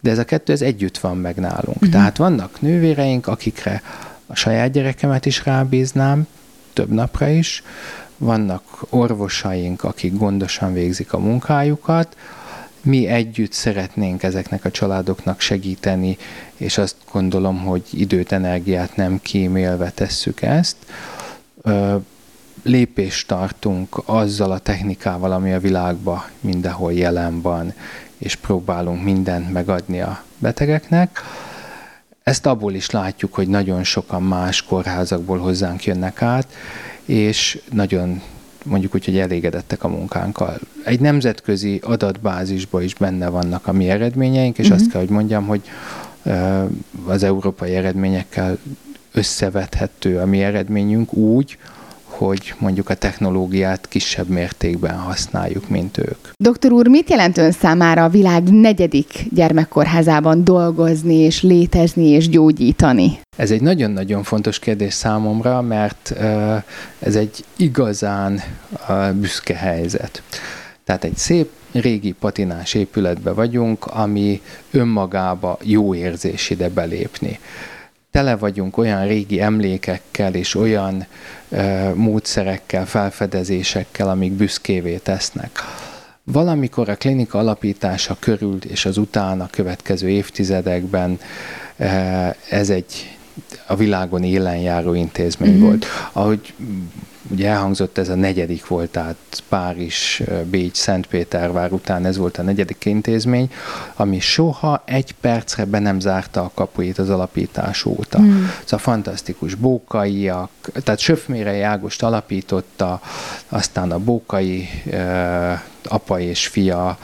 De 0.00 0.10
ez 0.10 0.18
a 0.18 0.24
kettő, 0.24 0.52
ez 0.52 0.62
együtt 0.62 0.98
van 0.98 1.16
meg 1.16 1.36
nálunk. 1.36 1.76
Uh-huh. 1.76 1.90
Tehát 1.90 2.16
vannak 2.16 2.60
nővéreink, 2.60 3.26
akikre 3.26 3.82
a 4.26 4.34
saját 4.34 4.70
gyerekemet 4.70 5.26
is 5.26 5.44
rábíznám, 5.44 6.26
több 6.72 6.90
napra 6.90 7.28
is, 7.28 7.62
vannak 8.16 8.62
orvosaink, 8.88 9.84
akik 9.84 10.16
gondosan 10.16 10.72
végzik 10.72 11.12
a 11.12 11.18
munkájukat, 11.18 12.16
mi 12.82 13.06
együtt 13.06 13.52
szeretnénk 13.52 14.22
ezeknek 14.22 14.64
a 14.64 14.70
családoknak 14.70 15.40
segíteni, 15.40 16.16
és 16.56 16.78
azt 16.78 16.96
gondolom, 17.12 17.58
hogy 17.58 17.82
időt, 17.90 18.32
energiát 18.32 18.96
nem 18.96 19.20
kímélve 19.22 19.90
tesszük 19.90 20.42
ezt. 20.42 20.76
Lépést 22.62 23.28
tartunk 23.28 24.02
azzal 24.04 24.52
a 24.52 24.58
technikával, 24.58 25.32
ami 25.32 25.52
a 25.52 25.60
világban 25.60 26.24
mindenhol 26.40 26.92
jelen 26.92 27.40
van, 27.40 27.72
és 28.18 28.34
próbálunk 28.34 29.02
mindent 29.02 29.52
megadni 29.52 30.00
a 30.00 30.22
betegeknek. 30.38 31.20
Ezt 32.22 32.46
abból 32.46 32.74
is 32.74 32.90
látjuk, 32.90 33.34
hogy 33.34 33.48
nagyon 33.48 33.84
sokan 33.84 34.22
más 34.22 34.62
kórházakból 34.62 35.38
hozzánk 35.38 35.84
jönnek 35.84 36.22
át, 36.22 36.46
és 37.04 37.60
nagyon 37.72 38.22
mondjuk 38.64 38.94
úgy, 38.94 39.04
hogy 39.04 39.18
elégedettek 39.18 39.84
a 39.84 39.88
munkánkkal. 39.88 40.58
Egy 40.84 41.00
nemzetközi 41.00 41.80
adatbázisban 41.84 42.82
is 42.82 42.94
benne 42.94 43.28
vannak 43.28 43.66
a 43.66 43.72
mi 43.72 43.90
eredményeink, 43.90 44.58
és 44.58 44.64
uh-huh. 44.64 44.80
azt 44.80 44.90
kell, 44.90 45.00
hogy 45.00 45.10
mondjam, 45.10 45.46
hogy 45.46 45.62
az 47.06 47.22
európai 47.22 47.74
eredményekkel 47.74 48.58
összevethető 49.12 50.18
a 50.18 50.26
mi 50.26 50.42
eredményünk 50.42 51.12
úgy, 51.12 51.58
hogy 52.18 52.54
mondjuk 52.58 52.90
a 52.90 52.94
technológiát 52.94 53.88
kisebb 53.88 54.28
mértékben 54.28 54.98
használjuk, 54.98 55.68
mint 55.68 55.98
ők. 55.98 56.28
Doktor 56.36 56.72
úr, 56.72 56.88
mit 56.88 57.10
jelent 57.10 57.38
ön 57.38 57.52
számára 57.52 58.04
a 58.04 58.08
világ 58.08 58.42
negyedik 58.42 59.24
gyermekkórházában 59.30 60.44
dolgozni 60.44 61.14
és 61.14 61.42
létezni 61.42 62.06
és 62.06 62.28
gyógyítani? 62.28 63.18
Ez 63.36 63.50
egy 63.50 63.60
nagyon-nagyon 63.60 64.22
fontos 64.22 64.58
kérdés 64.58 64.92
számomra, 64.94 65.62
mert 65.62 66.14
ez 66.98 67.16
egy 67.16 67.44
igazán 67.56 68.40
büszke 69.12 69.54
helyzet. 69.54 70.22
Tehát 70.84 71.04
egy 71.04 71.16
szép 71.16 71.50
régi 71.72 72.12
patinás 72.12 72.74
épületbe 72.74 73.32
vagyunk, 73.32 73.86
ami 73.86 74.42
önmagába 74.70 75.58
jó 75.62 75.94
érzés 75.94 76.50
ide 76.50 76.68
belépni 76.68 77.38
tele 78.10 78.36
vagyunk 78.36 78.76
olyan 78.76 79.06
régi 79.06 79.40
emlékekkel 79.40 80.34
és 80.34 80.54
olyan 80.54 81.06
e, 81.50 81.92
módszerekkel, 81.94 82.86
felfedezésekkel, 82.86 84.08
amik 84.08 84.32
büszkévé 84.32 84.96
tesznek. 84.96 85.50
Valamikor 86.32 86.88
a 86.88 86.96
klinika 86.96 87.38
alapítása 87.38 88.16
körül 88.18 88.58
és 88.68 88.84
az 88.84 88.96
utána 88.96 89.48
következő 89.50 90.08
évtizedekben 90.08 91.20
ez 92.48 92.70
egy 92.70 93.17
a 93.66 93.74
világon 93.74 94.24
élenjáró 94.24 94.94
intézmény 94.94 95.52
mm-hmm. 95.52 95.62
volt. 95.62 95.86
Ahogy 96.12 96.54
ugye 97.30 97.48
elhangzott, 97.48 97.98
ez 97.98 98.08
a 98.08 98.14
negyedik 98.14 98.66
volt, 98.66 98.90
tehát 98.90 99.16
Párizs, 99.48 100.20
Bécs, 100.50 100.76
Szentpétervár 100.76 101.72
után 101.72 102.04
ez 102.04 102.16
volt 102.16 102.38
a 102.38 102.42
negyedik 102.42 102.84
intézmény, 102.84 103.52
ami 103.96 104.20
soha 104.20 104.82
egy 104.84 105.14
percre 105.20 105.64
be 105.64 105.78
nem 105.78 106.00
zárta 106.00 106.40
a 106.40 106.50
kapuit 106.54 106.98
az 106.98 107.10
alapítás 107.10 107.84
óta. 107.84 108.18
Mm. 108.18 108.44
Szóval 108.64 108.78
fantasztikus 108.78 109.54
bókaiak, 109.54 110.50
tehát 110.84 111.00
Söfmérei 111.00 111.60
Ágost 111.60 112.02
alapította, 112.02 113.00
aztán 113.48 113.90
a 113.90 113.98
bókai 113.98 114.68
uh, 114.86 115.60
apa 115.82 116.20
és 116.20 116.46
fia, 116.46 116.98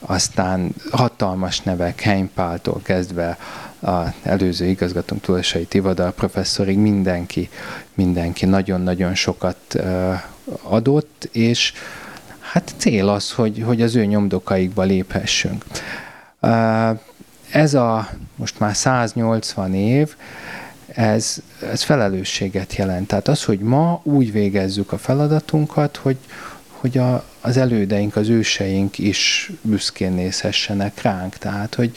aztán 0.00 0.74
hatalmas 0.90 1.60
nevek, 1.60 2.00
Heimpáltól 2.00 2.80
kezdve 2.82 3.38
a 3.82 4.14
előző 4.22 4.66
igazgatónk 4.66 5.20
Tulesai 5.20 5.64
Tivadar 5.64 6.12
professzorig 6.12 6.78
mindenki, 6.78 7.48
mindenki 7.94 8.46
nagyon-nagyon 8.46 9.14
sokat 9.14 9.76
adott, 10.62 11.28
és 11.32 11.72
hát 12.38 12.74
cél 12.76 13.08
az, 13.08 13.32
hogy, 13.32 13.62
hogy 13.66 13.82
az 13.82 13.94
ő 13.94 14.04
nyomdokaikba 14.04 14.82
léphessünk. 14.82 15.64
Ez 17.50 17.74
a 17.74 18.08
most 18.34 18.58
már 18.58 18.76
180 18.76 19.74
év, 19.74 20.14
ez, 20.86 21.36
ez 21.72 21.82
felelősséget 21.82 22.74
jelent. 22.74 23.06
Tehát 23.06 23.28
az, 23.28 23.44
hogy 23.44 23.58
ma 23.58 24.00
úgy 24.02 24.32
végezzük 24.32 24.92
a 24.92 24.98
feladatunkat, 24.98 25.96
hogy, 25.96 26.16
hogy 26.70 26.98
a, 26.98 27.24
az 27.40 27.56
elődeink, 27.56 28.16
az 28.16 28.28
őseink 28.28 28.98
is 28.98 29.50
büszkén 29.62 30.12
nézhessenek 30.12 31.02
ránk. 31.02 31.36
Tehát, 31.36 31.74
hogy, 31.74 31.92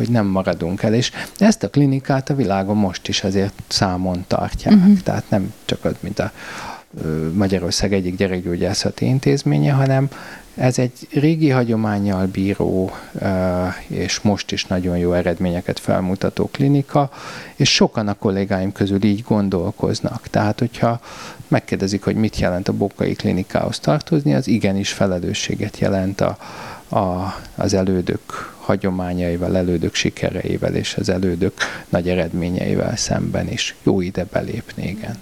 hogy 0.00 0.10
nem 0.10 0.26
maradunk 0.26 0.82
el. 0.82 0.94
És 0.94 1.12
ezt 1.38 1.62
a 1.62 1.70
klinikát 1.70 2.30
a 2.30 2.34
világon 2.34 2.76
most 2.76 3.08
is 3.08 3.24
azért 3.24 3.62
számon 3.68 4.24
tartják. 4.26 4.74
Uh-huh. 4.74 4.98
Tehát 4.98 5.24
nem 5.28 5.52
csak 5.64 5.84
az, 5.84 5.94
mint 6.00 6.18
a 6.18 6.32
Magyarország 7.32 7.92
egyik 7.92 8.16
gyerekgyógyászati 8.16 9.04
intézménye, 9.04 9.72
hanem 9.72 10.08
ez 10.54 10.78
egy 10.78 11.08
régi 11.12 11.50
hagyományjal 11.50 12.26
bíró, 12.26 12.90
és 13.86 14.20
most 14.20 14.52
is 14.52 14.64
nagyon 14.64 14.98
jó 14.98 15.12
eredményeket 15.12 15.78
felmutató 15.78 16.48
klinika, 16.52 17.10
és 17.56 17.74
sokan 17.74 18.08
a 18.08 18.14
kollégáim 18.14 18.72
közül 18.72 19.04
így 19.04 19.22
gondolkoznak. 19.22 20.28
Tehát, 20.28 20.58
hogyha 20.58 21.00
megkérdezik, 21.48 22.04
hogy 22.04 22.16
mit 22.16 22.38
jelent 22.38 22.68
a 22.68 22.72
Bokai 22.72 23.12
klinikához 23.12 23.78
tartozni, 23.78 24.34
az 24.34 24.48
igenis 24.48 24.92
felelősséget 24.92 25.78
jelent 25.78 26.20
a, 26.20 26.36
a, 26.90 27.34
az 27.54 27.74
elődök 27.74 28.54
hagyományaival, 28.60 29.56
elődök 29.56 29.94
sikereivel 29.94 30.74
és 30.74 30.94
az 30.94 31.08
elődök 31.08 31.52
nagy 31.88 32.08
eredményeivel 32.08 32.96
szemben 32.96 33.48
is. 33.48 33.74
Jó 33.82 34.00
ide 34.00 34.26
belépni, 34.32 34.88
igen. 34.88 35.14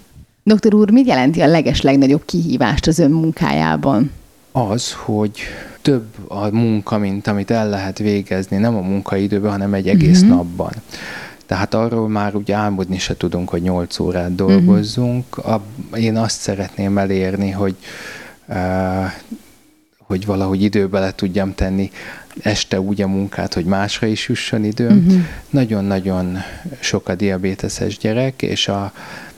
Doktor 0.43 0.73
úr, 0.73 0.91
mit 0.91 1.07
jelenti 1.07 1.41
a 1.41 1.47
leges 1.47 1.81
legnagyobb 1.81 2.25
kihívást 2.25 2.87
az 2.87 2.99
ön 2.99 3.11
munkájában? 3.11 4.11
Az, 4.51 4.93
hogy 4.93 5.39
több 5.81 6.05
a 6.27 6.49
munka, 6.49 6.97
mint 6.97 7.27
amit 7.27 7.51
el 7.51 7.69
lehet 7.69 7.97
végezni, 7.97 8.57
nem 8.57 8.75
a 8.75 8.81
munkaidőben, 8.81 9.51
hanem 9.51 9.73
egy 9.73 9.87
egész 9.87 10.21
uh-huh. 10.21 10.35
napban. 10.35 10.71
Tehát 11.45 11.73
arról 11.73 12.09
már 12.09 12.35
úgy 12.35 12.51
álmodni 12.51 12.97
se 12.97 13.17
tudunk, 13.17 13.49
hogy 13.49 13.61
8 13.61 13.99
órát 13.99 14.35
dolgozzunk. 14.35 15.37
Uh-huh. 15.37 15.61
Én 15.93 16.17
azt 16.17 16.39
szeretném 16.39 16.97
elérni, 16.97 17.49
hogy 17.49 17.75
uh, 18.47 18.55
hogy 20.09 20.25
valahogy 20.25 20.61
időbe 20.61 20.99
le 20.99 21.11
tudjam 21.11 21.55
tenni 21.55 21.91
este 22.41 22.81
úgy 22.81 23.01
a 23.01 23.07
munkát, 23.07 23.53
hogy 23.53 23.65
másra 23.65 24.07
is 24.07 24.27
jusson 24.27 24.63
időm. 24.63 24.97
Uh-huh. 24.97 25.21
Nagyon-nagyon 25.49 26.37
sok 26.79 27.09
a 27.09 27.15
diabéteses 27.15 27.97
gyerek, 27.97 28.41
és 28.41 28.67
a, 28.67 28.93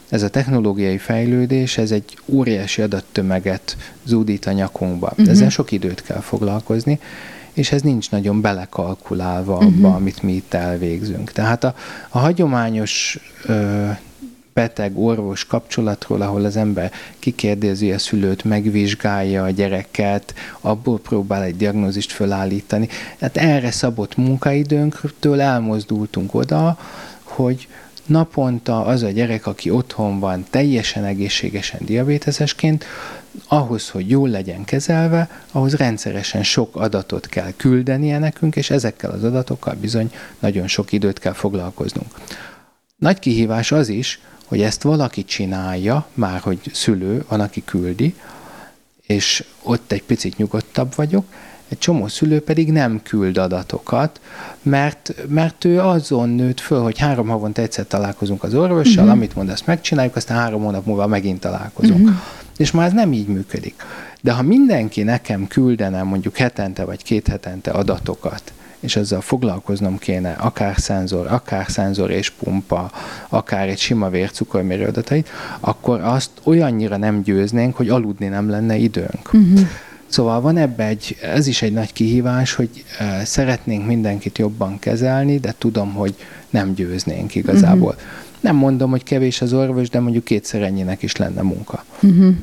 ez 0.08 0.22
a 0.22 0.28
technológiai 0.28 0.98
fejlődés, 0.98 1.78
ez 1.78 1.90
egy 1.90 2.18
óriási 2.26 2.82
adattömeget 2.82 3.76
zúdít 4.04 4.46
a 4.46 4.52
nyakunkba. 4.52 5.08
Uh-huh. 5.10 5.28
Ezzel 5.28 5.48
sok 5.48 5.72
időt 5.72 6.02
kell 6.02 6.20
foglalkozni, 6.20 7.00
és 7.52 7.72
ez 7.72 7.82
nincs 7.82 8.10
nagyon 8.10 8.40
belekalkulálva 8.40 9.54
abba, 9.54 9.66
uh-huh. 9.66 9.94
amit 9.94 10.22
mi 10.22 10.32
itt 10.32 10.54
elvégzünk. 10.54 11.32
Tehát 11.32 11.64
a, 11.64 11.74
a 12.08 12.18
hagyományos 12.18 13.18
ö, 13.46 13.88
beteg-orvos 14.52 15.44
kapcsolatról, 15.44 16.20
ahol 16.20 16.44
az 16.44 16.56
ember 16.56 16.92
kikérdezi 17.18 17.92
a 17.92 17.98
szülőt, 17.98 18.44
megvizsgálja 18.44 19.42
a 19.42 19.50
gyereket, 19.50 20.34
abból 20.60 20.98
próbál 20.98 21.42
egy 21.42 21.56
diagnózist 21.56 22.12
fölállítani. 22.12 22.88
Tehát 23.18 23.36
erre 23.36 23.70
szabott 23.70 24.16
munkaidőnktől 24.16 25.40
elmozdultunk 25.40 26.34
oda, 26.34 26.78
hogy 27.22 27.68
naponta 28.06 28.84
az 28.84 29.02
a 29.02 29.10
gyerek, 29.10 29.46
aki 29.46 29.70
otthon 29.70 30.18
van 30.20 30.44
teljesen 30.50 31.04
egészségesen 31.04 31.80
diabétesesként, 31.84 32.84
ahhoz, 33.48 33.88
hogy 33.88 34.10
jól 34.10 34.28
legyen 34.28 34.64
kezelve, 34.64 35.30
ahhoz 35.52 35.74
rendszeresen 35.74 36.42
sok 36.42 36.76
adatot 36.76 37.26
kell 37.26 37.52
küldenie 37.56 38.18
nekünk, 38.18 38.56
és 38.56 38.70
ezekkel 38.70 39.10
az 39.10 39.24
adatokkal 39.24 39.74
bizony 39.80 40.12
nagyon 40.38 40.66
sok 40.66 40.92
időt 40.92 41.18
kell 41.18 41.32
foglalkoznunk. 41.32 42.14
Nagy 42.96 43.18
kihívás 43.18 43.72
az 43.72 43.88
is, 43.88 44.20
hogy 44.52 44.62
ezt 44.62 44.82
valaki 44.82 45.24
csinálja, 45.24 46.06
már 46.14 46.40
hogy 46.40 46.58
szülő, 46.72 47.24
van, 47.28 47.40
aki 47.40 47.62
küldi, 47.64 48.14
és 49.06 49.44
ott 49.62 49.92
egy 49.92 50.02
picit 50.02 50.36
nyugodtabb 50.36 50.92
vagyok, 50.94 51.24
egy 51.68 51.78
csomó 51.78 52.08
szülő 52.08 52.40
pedig 52.40 52.72
nem 52.72 53.00
küld 53.02 53.38
adatokat, 53.38 54.20
mert, 54.62 55.14
mert 55.28 55.64
ő 55.64 55.80
azon 55.80 56.28
nőtt 56.28 56.60
föl, 56.60 56.82
hogy 56.82 56.98
három 56.98 57.28
havonta 57.28 57.62
egyszer 57.62 57.86
találkozunk 57.86 58.42
az 58.42 58.54
orvossal, 58.54 59.04
uh-huh. 59.04 59.10
amit 59.10 59.34
mond, 59.34 59.48
azt 59.48 59.66
megcsináljuk, 59.66 60.16
aztán 60.16 60.38
három 60.38 60.62
hónap 60.62 60.86
múlva 60.86 61.06
megint 61.06 61.40
találkozunk. 61.40 62.00
Uh-huh. 62.00 62.20
És 62.56 62.70
már 62.70 62.86
ez 62.86 62.92
nem 62.92 63.12
így 63.12 63.26
működik. 63.26 63.82
De 64.20 64.32
ha 64.32 64.42
mindenki 64.42 65.02
nekem 65.02 65.46
küldene 65.46 66.02
mondjuk 66.02 66.36
hetente 66.36 66.84
vagy 66.84 67.02
két 67.02 67.28
hetente 67.28 67.70
adatokat 67.70 68.52
és 68.82 68.96
ezzel 68.96 69.20
foglalkoznom 69.20 69.98
kéne, 69.98 70.32
akár 70.32 70.78
szenzor, 70.78 71.26
akár 71.26 71.66
szenzor 71.68 72.10
és 72.10 72.30
pumpa, 72.30 72.90
akár 73.28 73.68
egy 73.68 73.78
sima 73.78 74.08
vércukormérő 74.08 74.86
adatait, 74.86 75.28
akkor 75.60 76.00
azt 76.00 76.30
olyannyira 76.42 76.96
nem 76.96 77.22
győznénk, 77.22 77.76
hogy 77.76 77.88
aludni 77.88 78.26
nem 78.26 78.50
lenne 78.50 78.76
időnk. 78.76 79.32
Uh-huh. 79.32 79.60
Szóval 80.06 80.40
van 80.40 80.56
ebbe 80.56 80.86
egy, 80.86 81.16
ez 81.22 81.46
is 81.46 81.62
egy 81.62 81.72
nagy 81.72 81.92
kihívás, 81.92 82.54
hogy 82.54 82.84
uh, 83.00 83.22
szeretnénk 83.22 83.86
mindenkit 83.86 84.38
jobban 84.38 84.78
kezelni, 84.78 85.38
de 85.38 85.54
tudom, 85.58 85.92
hogy 85.92 86.14
nem 86.50 86.74
győznénk 86.74 87.34
igazából. 87.34 87.94
Uh-huh. 87.94 88.10
Nem 88.40 88.56
mondom, 88.56 88.90
hogy 88.90 89.02
kevés 89.02 89.40
az 89.40 89.52
orvos, 89.52 89.88
de 89.88 90.00
mondjuk 90.00 90.24
kétszer 90.24 90.62
ennyinek 90.62 91.02
is 91.02 91.16
lenne 91.16 91.42
munka. 91.42 91.84
Uh-huh. 92.02 92.34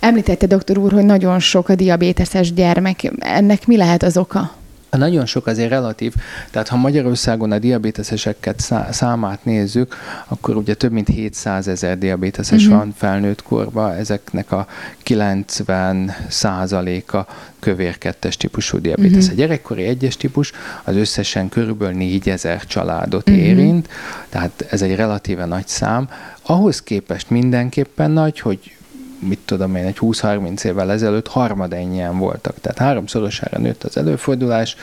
Említette 0.00 0.46
doktor 0.46 0.78
úr, 0.78 0.92
hogy 0.92 1.04
nagyon 1.04 1.38
sok 1.38 1.68
a 1.68 1.74
diabéteses 1.74 2.52
gyermek. 2.52 3.12
Ennek 3.18 3.66
mi 3.66 3.76
lehet 3.76 4.02
az 4.02 4.16
oka? 4.16 4.57
Nagyon 4.90 5.26
sok 5.26 5.46
azért 5.46 5.70
relatív, 5.70 6.14
tehát 6.50 6.68
ha 6.68 6.76
Magyarországon 6.76 7.52
a 7.52 7.58
diabéteseseket 7.58 8.72
számát 8.90 9.44
nézzük, 9.44 9.94
akkor 10.28 10.56
ugye 10.56 10.74
több 10.74 10.92
mint 10.92 11.08
700 11.08 11.68
ezer 11.68 11.98
diabéteses 11.98 12.64
uh-huh. 12.64 12.78
van 12.78 12.94
felnőtt 12.96 13.42
korban, 13.42 13.92
ezeknek 13.92 14.52
a 14.52 14.66
90 15.02 16.14
százaléka 16.28 17.26
kövér 17.58 17.98
kettes 17.98 18.36
típusú 18.36 18.78
diabétesz. 18.78 19.24
Uh-huh. 19.24 19.32
A 19.32 19.36
gyerekkori 19.36 19.82
egyes 19.82 20.16
típus 20.16 20.52
az 20.84 20.96
összesen 20.96 21.48
körülbelül 21.48 21.96
4000 21.96 22.64
családot 22.64 23.28
uh-huh. 23.28 23.44
érint, 23.44 23.88
tehát 24.28 24.66
ez 24.70 24.82
egy 24.82 24.94
relatíve 24.94 25.44
nagy 25.44 25.68
szám. 25.68 26.08
Ahhoz 26.42 26.82
képest 26.82 27.30
mindenképpen 27.30 28.10
nagy, 28.10 28.40
hogy 28.40 28.76
mit 29.18 29.38
tudom 29.44 29.76
én, 29.76 29.84
egy 29.84 29.96
20-30 30.00 30.64
évvel 30.64 30.92
ezelőtt 30.92 31.28
harmad 31.28 31.72
ennyien 31.72 32.18
voltak. 32.18 32.54
Tehát 32.60 32.78
háromszorosára 32.78 33.58
nőtt 33.58 33.84
az 33.84 33.96
előfordulás, 33.96 34.76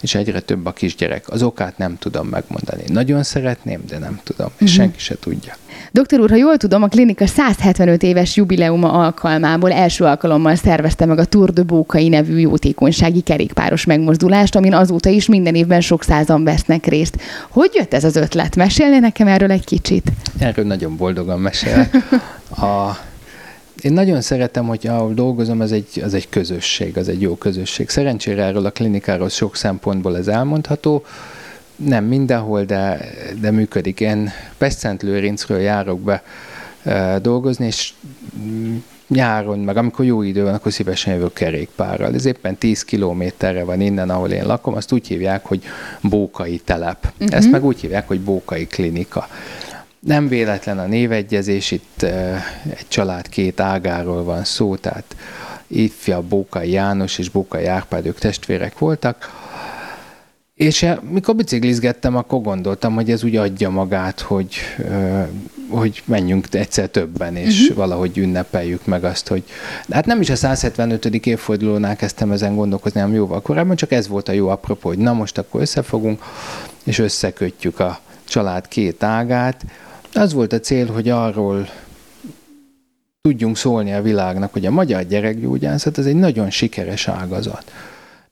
és 0.00 0.14
egyre 0.14 0.40
több 0.40 0.66
a 0.66 0.72
kisgyerek. 0.72 1.28
Az 1.28 1.42
okát 1.42 1.78
nem 1.78 1.98
tudom 1.98 2.26
megmondani. 2.26 2.82
Nagyon 2.86 3.22
szeretném, 3.22 3.80
de 3.88 3.98
nem 3.98 4.20
tudom, 4.24 4.46
és 4.46 4.70
uh-huh. 4.70 4.76
senki 4.76 4.98
se 4.98 5.14
tudja. 5.20 5.56
Doktor 5.92 6.20
úr, 6.20 6.30
ha 6.30 6.36
jól 6.36 6.56
tudom, 6.56 6.82
a 6.82 6.88
klinika 6.88 7.26
175 7.26 8.02
éves 8.02 8.36
jubileuma 8.36 8.92
alkalmából 8.92 9.72
első 9.72 10.04
alkalommal 10.04 10.54
szervezte 10.54 11.06
meg 11.06 11.18
a 11.18 11.24
Tour 11.24 11.52
de 11.52 11.62
Bókai 11.62 12.08
nevű 12.08 12.38
jótékonysági 12.38 13.20
kerékpáros 13.20 13.84
megmozdulást, 13.84 14.56
amin 14.56 14.74
azóta 14.74 15.08
is 15.08 15.26
minden 15.26 15.54
évben 15.54 15.80
sok 15.80 16.02
százan 16.02 16.44
vesznek 16.44 16.86
részt. 16.86 17.20
Hogy 17.48 17.70
jött 17.74 17.94
ez 17.94 18.04
az 18.04 18.16
ötlet? 18.16 18.56
Mesélni 18.56 18.98
nekem 18.98 19.26
erről 19.26 19.50
egy 19.50 19.64
kicsit? 19.64 20.12
Erről 20.38 20.64
nagyon 20.64 20.96
boldogan 20.96 21.40
mesélek. 21.40 21.96
A 22.50 22.96
én 23.82 23.92
nagyon 23.92 24.20
szeretem, 24.20 24.66
hogy 24.66 24.86
ahol 24.86 25.14
dolgozom, 25.14 25.60
az 25.60 25.72
egy, 25.72 26.00
az 26.04 26.14
egy 26.14 26.28
közösség, 26.28 26.96
az 26.96 27.08
egy 27.08 27.20
jó 27.20 27.36
közösség. 27.36 27.88
Szerencsére 27.88 28.42
erről 28.42 28.66
a 28.66 28.70
klinikáról 28.70 29.28
sok 29.28 29.56
szempontból 29.56 30.16
ez 30.16 30.28
elmondható. 30.28 31.04
Nem 31.76 32.04
mindenhol, 32.04 32.64
de, 32.64 33.00
de 33.40 33.50
működik. 33.50 34.00
Én 34.00 34.30
Pest-Szent 34.58 35.04
járok 35.48 36.00
be 36.00 36.22
e, 36.82 37.18
dolgozni, 37.18 37.66
és 37.66 37.92
nyáron, 39.08 39.58
meg 39.58 39.76
amikor 39.76 40.04
jó 40.04 40.22
idő 40.22 40.42
van, 40.42 40.54
akkor 40.54 40.72
szívesen 40.72 41.14
jövök 41.14 41.32
kerékpárral. 41.32 42.14
Ez 42.14 42.24
éppen 42.24 42.56
10 42.56 42.84
kilométerre 42.84 43.64
van 43.64 43.80
innen, 43.80 44.10
ahol 44.10 44.30
én 44.30 44.46
lakom, 44.46 44.74
azt 44.74 44.92
úgy 44.92 45.06
hívják, 45.06 45.46
hogy 45.46 45.62
Bókai 46.00 46.60
telep. 46.64 47.12
Uh-huh. 47.18 47.36
Ezt 47.36 47.50
meg 47.50 47.64
úgy 47.64 47.80
hívják, 47.80 48.08
hogy 48.08 48.20
Bókai 48.20 48.66
klinika. 48.66 49.28
Nem 50.00 50.28
véletlen 50.28 50.78
a 50.78 50.86
névegyezés, 50.86 51.70
itt 51.70 52.02
egy 52.02 52.88
család 52.88 53.28
két 53.28 53.60
ágáról 53.60 54.24
van 54.24 54.44
szó, 54.44 54.76
tehát 54.76 55.16
ifja 55.66 56.20
Bókai 56.20 56.70
János 56.70 57.18
és 57.18 57.28
Bókai 57.28 57.66
Árpád, 57.66 58.06
ők 58.06 58.18
testvérek 58.18 58.78
voltak, 58.78 59.40
és 60.60 60.86
mikor 61.10 61.36
biciklizgettem, 61.36 62.16
akkor 62.16 62.40
gondoltam, 62.40 62.94
hogy 62.94 63.10
ez 63.10 63.24
úgy 63.24 63.36
adja 63.36 63.70
magát, 63.70 64.20
hogy, 64.20 64.54
hogy 65.68 66.02
menjünk 66.04 66.46
egyszer 66.50 66.88
többen, 66.88 67.36
és 67.36 67.60
uh-huh. 67.60 67.76
valahogy 67.76 68.18
ünnepeljük 68.18 68.86
meg 68.86 69.04
azt, 69.04 69.28
hogy... 69.28 69.44
De 69.86 69.94
hát 69.94 70.06
nem 70.06 70.20
is 70.20 70.30
a 70.30 70.36
175. 70.36 71.04
évfordulónál 71.04 71.96
kezdtem 71.96 72.32
ezen 72.32 72.54
gondolkozni, 72.54 73.00
hanem 73.00 73.14
jóval 73.14 73.40
korábban, 73.40 73.76
csak 73.76 73.92
ez 73.92 74.08
volt 74.08 74.28
a 74.28 74.32
jó 74.32 74.48
apropó, 74.48 74.88
hogy 74.88 74.98
na 74.98 75.12
most 75.12 75.38
akkor 75.38 75.60
összefogunk, 75.60 76.22
és 76.84 76.98
összekötjük 76.98 77.80
a 77.80 78.00
család 78.24 78.68
két 78.68 79.02
ágát, 79.02 79.64
az 80.14 80.32
volt 80.32 80.52
a 80.52 80.60
cél, 80.60 80.86
hogy 80.86 81.08
arról 81.08 81.68
tudjunk 83.20 83.56
szólni 83.56 83.92
a 83.92 84.02
világnak, 84.02 84.52
hogy 84.52 84.66
a 84.66 84.70
magyar 84.70 85.02
gyerekgyógyászat 85.02 85.98
ez 85.98 86.06
egy 86.06 86.16
nagyon 86.16 86.50
sikeres 86.50 87.08
ágazat. 87.08 87.72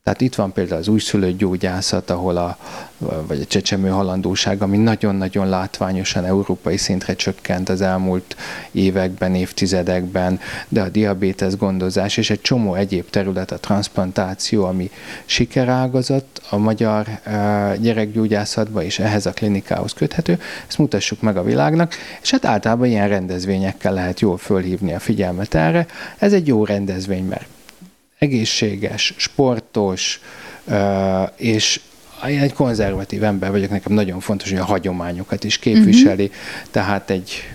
Tehát 0.09 0.23
itt 0.23 0.35
van 0.35 0.53
például 0.53 0.81
az 0.81 0.89
újszülött 0.89 1.39
gyógyászat, 1.39 2.11
ahol 2.11 2.37
a, 2.37 2.59
vagy 2.99 3.41
a 3.41 3.45
csecsemő 3.45 3.89
halandóság, 3.89 4.63
ami 4.63 4.77
nagyon-nagyon 4.77 5.49
látványosan 5.49 6.25
európai 6.25 6.77
szintre 6.77 7.15
csökkent 7.15 7.69
az 7.69 7.81
elmúlt 7.81 8.37
években, 8.71 9.35
évtizedekben, 9.35 10.41
de 10.69 10.81
a 10.81 10.89
diabétesz 10.89 11.57
gondozás 11.57 12.17
és 12.17 12.31
egy 12.31 12.41
csomó 12.41 12.75
egyéb 12.75 13.11
terület, 13.11 13.51
a 13.51 13.59
transplantáció, 13.59 14.65
ami 14.65 14.91
sikerágazat 15.25 16.25
a 16.51 16.57
magyar 16.57 17.07
uh, 17.27 17.77
gyerekgyógyászatban 17.77 18.83
és 18.83 18.99
ehhez 18.99 19.27
a 19.27 19.33
klinikához 19.33 19.93
köthető, 19.93 20.41
ezt 20.69 20.79
mutassuk 20.79 21.21
meg 21.21 21.37
a 21.37 21.43
világnak, 21.43 21.95
és 22.23 22.31
hát 22.31 22.45
általában 22.45 22.87
ilyen 22.87 23.09
rendezvényekkel 23.09 23.93
lehet 23.93 24.21
jól 24.21 24.39
fölhívni 24.39 24.95
a 24.95 24.99
figyelmet 24.99 25.55
erre. 25.55 25.87
Ez 26.19 26.33
egy 26.33 26.47
jó 26.47 26.65
rendezvény, 26.65 27.25
mert 27.25 27.47
egészséges, 28.19 29.15
sportos, 29.17 30.21
és 31.37 31.81
én 32.29 32.41
egy 32.41 32.53
konzervatív 32.53 33.25
ember 33.25 33.51
vagyok, 33.51 33.71
nekem 33.71 33.93
nagyon 33.93 34.21
fontos, 34.21 34.51
hogy 34.51 34.59
a 34.59 34.65
hagyományokat 34.65 35.45
is 35.45 35.59
képviseli, 35.59 36.25
uh-huh. 36.25 36.71
tehát 36.71 37.11
egy 37.11 37.51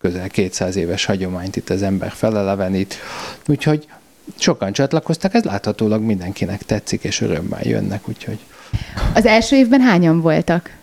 közel 0.00 0.28
200 0.28 0.76
éves 0.76 1.04
hagyományt 1.04 1.56
itt 1.56 1.70
az 1.70 1.82
ember 1.82 2.10
felelevenít, 2.10 2.94
úgyhogy 3.46 3.86
sokan 4.38 4.72
csatlakoztak, 4.72 5.34
ez 5.34 5.44
láthatólag 5.44 6.02
mindenkinek 6.02 6.62
tetszik, 6.62 7.04
és 7.04 7.20
örömmel 7.20 7.62
jönnek, 7.62 8.08
úgyhogy... 8.08 8.38
Az 9.14 9.26
első 9.26 9.56
évben 9.56 9.80
hányan 9.80 10.20
voltak? 10.20 10.78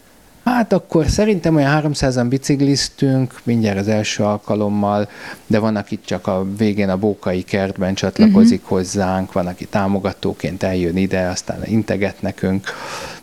Hát 0.48 0.74
akkor 0.74 1.08
szerintem 1.08 1.56
olyan 1.56 1.92
300-an 1.94 2.26
bicikliztünk, 2.30 3.40
mindjárt 3.44 3.80
az 3.80 3.88
első 3.88 4.24
alkalommal, 4.24 5.10
de 5.48 5.60
van, 5.60 5.76
aki 5.76 6.00
csak 6.06 6.28
a 6.28 6.46
végén 6.58 6.90
a 6.90 6.98
Bókai 6.98 7.42
kertben 7.42 7.94
csatlakozik 7.94 8.62
uh-huh. 8.62 8.78
hozzánk, 8.78 9.32
van, 9.32 9.48
aki 9.48 9.66
támogatóként 9.66 10.64
eljön 10.64 10.98
ide, 10.98 11.28
aztán 11.28 11.60
integet 11.66 12.22
nekünk. 12.22 12.68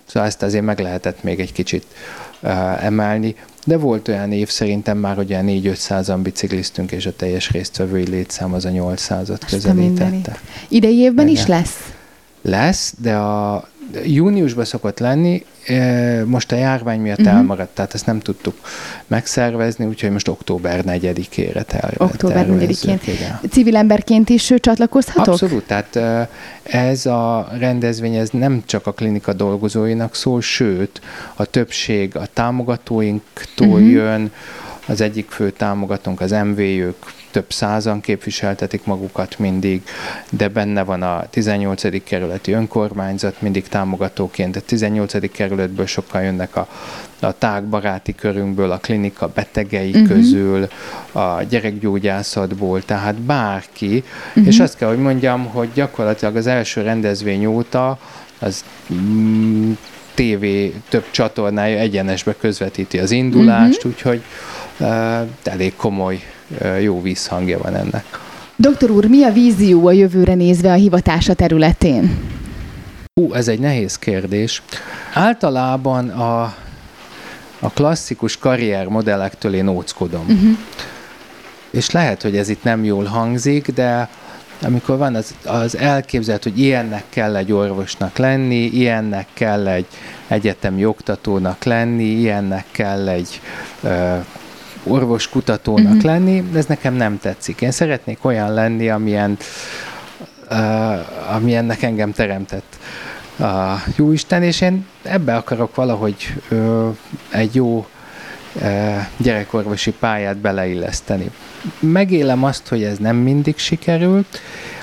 Szóval 0.04 0.28
ezt 0.28 0.42
azért 0.42 0.64
meg 0.64 0.80
lehetett 0.80 1.22
még 1.22 1.40
egy 1.40 1.52
kicsit 1.52 1.87
uh, 2.42 2.84
emelni. 2.84 3.37
De 3.66 3.76
volt 3.76 4.08
olyan 4.08 4.32
év 4.32 4.48
szerintem 4.48 4.98
már, 4.98 5.16
hogy 5.16 5.32
olyan 5.32 5.46
4-500-an 5.48 6.18
bicikliztünk, 6.22 6.92
és 6.92 7.06
a 7.06 7.16
teljes 7.16 7.50
résztvevői 7.50 8.08
létszám 8.08 8.52
az 8.52 8.64
a 8.64 8.70
800-at 8.70 9.40
közelítette. 9.46 10.38
Idei 10.68 10.98
évben 10.98 11.28
Igen. 11.28 11.40
is 11.40 11.46
lesz? 11.46 11.92
Lesz, 12.42 12.94
de 12.98 13.16
a 13.16 13.68
júniusban 14.05 14.64
szokott 14.64 14.99
lenni, 14.99 15.44
most 16.25 16.53
a 16.53 16.57
járvány 16.57 17.01
miatt 17.01 17.18
uh-huh. 17.18 17.35
elmaradt, 17.35 17.75
tehát 17.75 17.94
ezt 17.94 18.07
nem 18.07 18.20
tudtuk 18.20 18.55
megszervezni, 19.07 19.85
úgyhogy 19.85 20.11
most 20.11 20.29
október 20.29 20.85
4-ére 20.87 21.62
tervezzük. 21.62 22.01
Október 22.01 22.47
4-én. 22.49 23.01
Civil 23.51 23.77
emberként 23.77 24.29
is 24.29 24.53
csatlakozhatok? 24.57 25.27
Abszolút, 25.27 25.66
tehát 25.66 26.27
ez 26.62 27.07
a 27.07 27.49
rendezvény 27.59 28.14
ez 28.14 28.29
nem 28.31 28.62
csak 28.66 28.87
a 28.87 28.92
klinika 28.92 29.33
dolgozóinak 29.33 30.14
szól, 30.14 30.40
sőt, 30.40 31.01
a 31.35 31.44
többség 31.44 32.16
a 32.16 32.27
támogatóinktól 32.33 33.66
uh-huh. 33.66 33.90
jön, 33.90 34.33
az 34.87 35.01
egyik 35.01 35.31
fő 35.31 35.51
támogatónk 35.51 36.20
az 36.20 36.31
MV, 36.31 36.59
ők 36.59 36.97
több 37.35 37.53
százan 37.53 38.01
képviseltetik 38.01 38.85
magukat 38.85 39.38
mindig, 39.38 39.83
de 40.31 40.49
benne 40.49 40.83
van 40.83 41.03
a 41.03 41.25
18. 41.31 42.05
kerületi 42.05 42.53
önkormányzat 42.53 43.40
mindig 43.40 43.68
támogatóként, 43.68 44.57
a 44.57 44.61
18. 44.61 45.33
kerületből 45.33 45.87
sokkal 45.87 46.23
jönnek 46.23 46.57
a, 46.57 46.68
a 47.20 47.38
tágbaráti 47.38 48.14
körünkből, 48.14 48.70
a 48.70 48.77
klinika 48.77 49.29
betegei 49.29 49.90
uh-huh. 49.90 50.09
közül, 50.09 50.68
a 51.12 51.42
gyerekgyógyászatból, 51.42 52.83
tehát 52.83 53.14
bárki, 53.14 54.05
uh-huh. 54.29 54.47
és 54.47 54.61
azt 54.61 54.77
kell, 54.77 54.88
hogy 54.88 55.03
mondjam, 55.03 55.44
hogy 55.44 55.68
gyakorlatilag 55.75 56.37
az 56.37 56.47
első 56.47 56.83
rendezvény 56.83 57.47
óta 57.47 57.99
az 58.38 58.64
mm, 58.92 59.73
TV 60.14 60.44
több 60.88 61.05
csatornája 61.11 61.79
egyenesbe 61.79 62.35
közvetíti 62.40 62.99
az 62.99 63.11
indulást, 63.11 63.77
uh-huh. 63.77 63.92
úgyhogy 63.92 64.23
uh, 64.79 65.29
elég 65.44 65.77
komoly 65.77 66.20
jó 66.80 67.02
vízhangja 67.02 67.59
van 67.59 67.74
ennek. 67.74 68.04
Doktor 68.57 68.90
úr, 68.90 69.07
mi 69.07 69.24
a 69.24 69.33
vízió 69.33 69.87
a 69.87 69.92
jövőre 69.92 70.35
nézve 70.35 70.70
a 70.70 70.74
hivatása 70.74 71.35
területén? 71.35 72.18
Hú, 73.20 73.33
ez 73.33 73.48
egy 73.48 73.59
nehéz 73.59 73.98
kérdés. 73.98 74.62
Általában 75.14 76.09
a, 76.09 76.42
a 77.59 77.70
klasszikus 77.74 78.38
karriermodellektől 78.38 79.54
én 79.54 79.68
óckodom. 79.68 80.24
Uh-huh. 80.28 80.57
És 81.70 81.90
lehet, 81.90 82.22
hogy 82.22 82.37
ez 82.37 82.48
itt 82.48 82.62
nem 82.62 82.85
jól 82.85 83.04
hangzik, 83.04 83.72
de 83.72 84.09
amikor 84.62 84.98
van 84.98 85.14
az, 85.14 85.35
az 85.44 85.76
elképzelt, 85.76 86.42
hogy 86.42 86.59
ilyennek 86.59 87.04
kell 87.09 87.37
egy 87.37 87.52
orvosnak 87.52 88.16
lenni, 88.16 88.64
ilyennek 88.64 89.26
kell 89.33 89.68
egy 89.68 89.87
egyetemi 90.28 90.85
oktatónak 90.85 91.64
lenni, 91.64 92.04
ilyennek 92.04 92.64
kell 92.70 93.09
egy 93.09 93.40
ö, 93.83 94.16
orvoskutatónak 94.85 95.87
uh-huh. 95.87 96.03
lenni, 96.03 96.44
ez 96.55 96.66
nekem 96.66 96.94
nem 96.94 97.18
tetszik. 97.18 97.61
Én 97.61 97.70
szeretnék 97.70 98.25
olyan 98.25 98.55
lenni, 98.55 98.88
amilyen, 98.88 99.37
uh, 100.51 101.35
amilyennek 101.35 101.83
engem 101.83 102.12
teremtett 102.12 102.79
a 103.38 103.83
Jóisten, 103.97 104.42
és 104.42 104.61
én 104.61 104.87
ebbe 105.03 105.37
akarok 105.37 105.75
valahogy 105.75 106.35
uh, 106.51 106.97
egy 107.31 107.55
jó 107.55 107.87
gyerekorvosi 109.16 109.92
pályát 109.92 110.37
beleilleszteni. 110.37 111.31
Megélem 111.79 112.44
azt, 112.44 112.68
hogy 112.68 112.83
ez 112.83 112.99
nem 112.99 113.16
mindig 113.16 113.59
sikerül. 113.59 114.25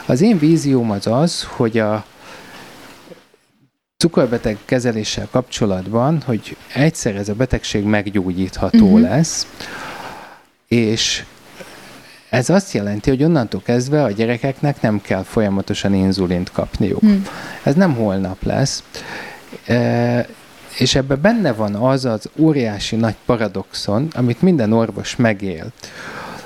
Az 0.05 0.21
én 0.21 0.39
vízióm 0.39 0.91
az 0.91 1.07
az, 1.07 1.43
hogy 1.43 1.77
a 1.77 2.05
cukorbeteg 3.97 4.57
kezeléssel 4.65 5.27
kapcsolatban, 5.31 6.21
hogy 6.25 6.57
egyszer 6.73 7.15
ez 7.15 7.29
a 7.29 7.33
betegség 7.33 7.83
meggyógyítható 7.83 8.85
uh-huh. 8.85 9.01
lesz, 9.01 9.47
és 10.71 11.23
ez 12.29 12.49
azt 12.49 12.73
jelenti, 12.73 13.09
hogy 13.09 13.23
onnantól 13.23 13.61
kezdve 13.65 14.03
a 14.03 14.11
gyerekeknek 14.11 14.81
nem 14.81 15.01
kell 15.01 15.23
folyamatosan 15.23 15.93
inzulint 15.93 16.51
kapniuk. 16.51 16.99
Hmm. 16.99 17.25
Ez 17.63 17.75
nem 17.75 17.93
holnap 17.93 18.43
lesz. 18.43 18.83
E, 19.65 20.27
és 20.77 20.95
ebben 20.95 21.21
benne 21.21 21.53
van 21.53 21.75
az 21.75 22.05
az 22.05 22.29
óriási 22.35 22.95
nagy 22.95 23.15
paradoxon, 23.25 24.07
amit 24.13 24.41
minden 24.41 24.71
orvos 24.71 25.15
megél, 25.15 25.65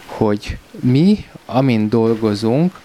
hogy 0.06 0.58
mi, 0.72 1.26
amin 1.46 1.90
dolgozunk, 1.90 2.80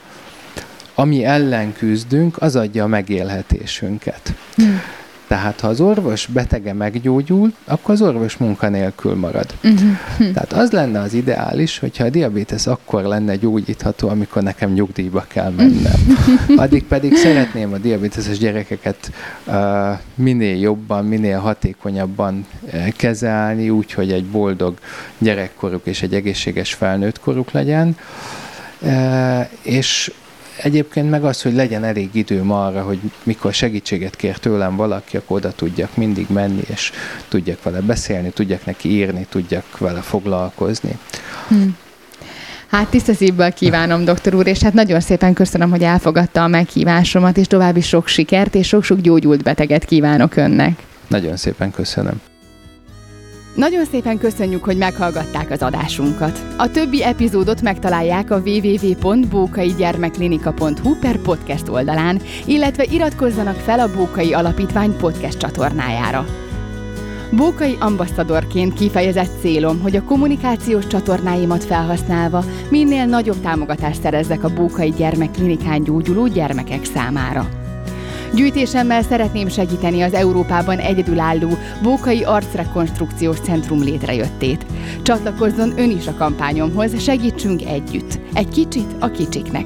ami 0.95 1.25
ellen 1.25 1.73
küzdünk, 1.73 2.43
az 2.43 2.57
adja 2.57 2.85
a 2.85 2.87
megélhetésünket. 2.87 4.35
Hmm. 4.55 4.81
Tehát 5.31 5.61
ha 5.61 5.69
az 5.69 5.81
orvos 5.81 6.27
betege 6.27 6.73
meggyógyul, 6.73 7.53
akkor 7.65 7.95
az 7.95 8.03
orvos 8.03 8.37
munkanélkül 8.37 9.15
marad. 9.15 9.47
Uh-huh. 9.65 10.33
Tehát 10.33 10.53
az 10.53 10.71
lenne 10.71 11.01
az 11.01 11.15
ideális, 11.15 11.79
hogyha 11.79 12.05
a 12.05 12.11
diabétesz 12.11 12.67
akkor 12.67 13.03
lenne 13.03 13.37
gyógyítható, 13.37 14.09
amikor 14.09 14.43
nekem 14.43 14.73
nyugdíjba 14.73 15.25
kell 15.29 15.51
mennem. 15.51 16.19
Addig 16.57 16.85
pedig 16.85 17.17
szeretném 17.17 17.73
a 17.73 17.79
diabéteses 17.79 18.39
gyerekeket 18.39 19.13
uh, 19.47 19.55
minél 20.15 20.57
jobban, 20.57 21.05
minél 21.05 21.39
hatékonyabban 21.39 22.47
uh, 22.61 22.89
kezelni, 22.89 23.71
úgy, 23.71 23.93
hogy 23.93 24.13
egy 24.13 24.25
boldog 24.25 24.79
gyerekkoruk 25.19 25.87
és 25.87 26.03
egy 26.03 26.15
egészséges 26.15 26.75
felnőttkoruk 26.75 27.51
legyen. 27.51 27.97
Uh, 28.81 29.47
és 29.63 30.13
egyébként 30.63 31.11
meg 31.11 31.25
az, 31.25 31.43
hogy 31.43 31.55
legyen 31.55 31.85
elég 31.85 32.09
időm 32.13 32.51
arra, 32.51 32.83
hogy 32.83 32.99
mikor 33.23 33.55
segítséget 33.55 34.17
kér 34.17 34.37
tőlem 34.37 34.77
valaki, 34.77 35.17
akkor 35.17 35.37
oda 35.37 35.53
tudjak 35.53 35.97
mindig 35.97 36.27
menni, 36.29 36.63
és 36.67 36.93
tudjak 37.29 37.63
vele 37.63 37.81
beszélni, 37.81 38.31
tudjak 38.31 38.65
neki 38.65 38.89
írni, 38.91 39.27
tudjak 39.29 39.79
vele 39.79 40.01
foglalkozni. 40.01 40.99
Hmm. 41.49 41.77
Hát 42.67 42.89
tiszta 42.89 43.15
szívből 43.15 43.53
kívánom, 43.53 44.05
doktor 44.05 44.35
úr, 44.35 44.47
és 44.47 44.63
hát 44.63 44.73
nagyon 44.73 45.01
szépen 45.01 45.33
köszönöm, 45.33 45.71
hogy 45.71 45.83
elfogadta 45.83 46.43
a 46.43 46.47
meghívásomat, 46.47 47.37
és 47.37 47.47
további 47.47 47.81
sok 47.81 48.07
sikert, 48.07 48.55
és 48.55 48.67
sok-sok 48.67 49.01
gyógyult 49.01 49.43
beteget 49.43 49.85
kívánok 49.85 50.37
önnek. 50.37 50.83
Nagyon 51.09 51.37
szépen 51.37 51.71
köszönöm. 51.71 52.30
Nagyon 53.55 53.85
szépen 53.85 54.19
köszönjük, 54.19 54.65
hogy 54.65 54.77
meghallgatták 54.77 55.51
az 55.51 55.63
adásunkat. 55.63 56.45
A 56.57 56.71
többi 56.71 57.05
epizódot 57.05 57.63
megtalálják 57.63 58.31
a 58.31 58.43
www.bókaigyermeklinika.hu 58.45 60.99
per 61.01 61.19
podcast 61.19 61.69
oldalán, 61.69 62.21
illetve 62.47 62.85
iratkozzanak 62.85 63.57
fel 63.57 63.81
a 63.81 63.91
Bókai 63.97 64.33
Alapítvány 64.33 64.97
podcast 64.97 65.39
csatornájára. 65.39 66.27
Bókai 67.33 67.77
ambasszadorként 67.81 68.73
kifejezett 68.73 69.41
célom, 69.41 69.81
hogy 69.81 69.97
a 69.97 70.03
kommunikációs 70.03 70.87
csatornáimat 70.87 71.65
felhasználva 71.65 72.45
minél 72.69 73.07
nagyobb 73.07 73.41
támogatást 73.41 74.01
szerezzek 74.01 74.45
a 74.45 74.55
Bókai 74.55 74.91
Gyermekklinikán 74.91 75.83
gyógyuló 75.83 76.27
gyermekek 76.27 76.85
számára. 76.85 77.60
Gyűjtésemmel 78.35 79.03
szeretném 79.03 79.49
segíteni 79.49 80.03
az 80.03 80.13
Európában 80.13 80.79
egyedülálló 80.79 81.51
Bókai 81.83 82.25
Arcrekonstrukciós 82.25 83.39
Centrum 83.41 83.83
létrejöttét. 83.83 84.67
Csatlakozzon 85.03 85.79
ön 85.79 85.91
is 85.91 86.07
a 86.07 86.15
kampányomhoz, 86.15 87.03
segítsünk 87.03 87.67
együtt. 87.67 88.19
Egy 88.33 88.49
kicsit 88.49 88.95
a 88.99 89.11
kicsiknek. 89.11 89.65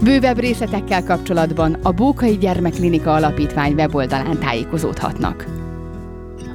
Bővebb 0.00 0.38
részletekkel 0.38 1.04
kapcsolatban 1.04 1.76
a 1.82 1.92
Bókai 1.92 2.36
Gyermekklinika 2.36 3.14
Alapítvány 3.14 3.72
weboldalán 3.72 4.38
tájékozódhatnak. 4.38 5.46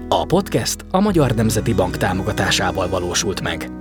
A 0.08 0.26
podcast 0.26 0.86
a 0.91 1.00
Magyar 1.00 1.32
Nemzeti 1.32 1.74
Bank 1.74 1.97
támogatásával 1.97 2.89
valósult 2.89 3.41
meg. 3.41 3.81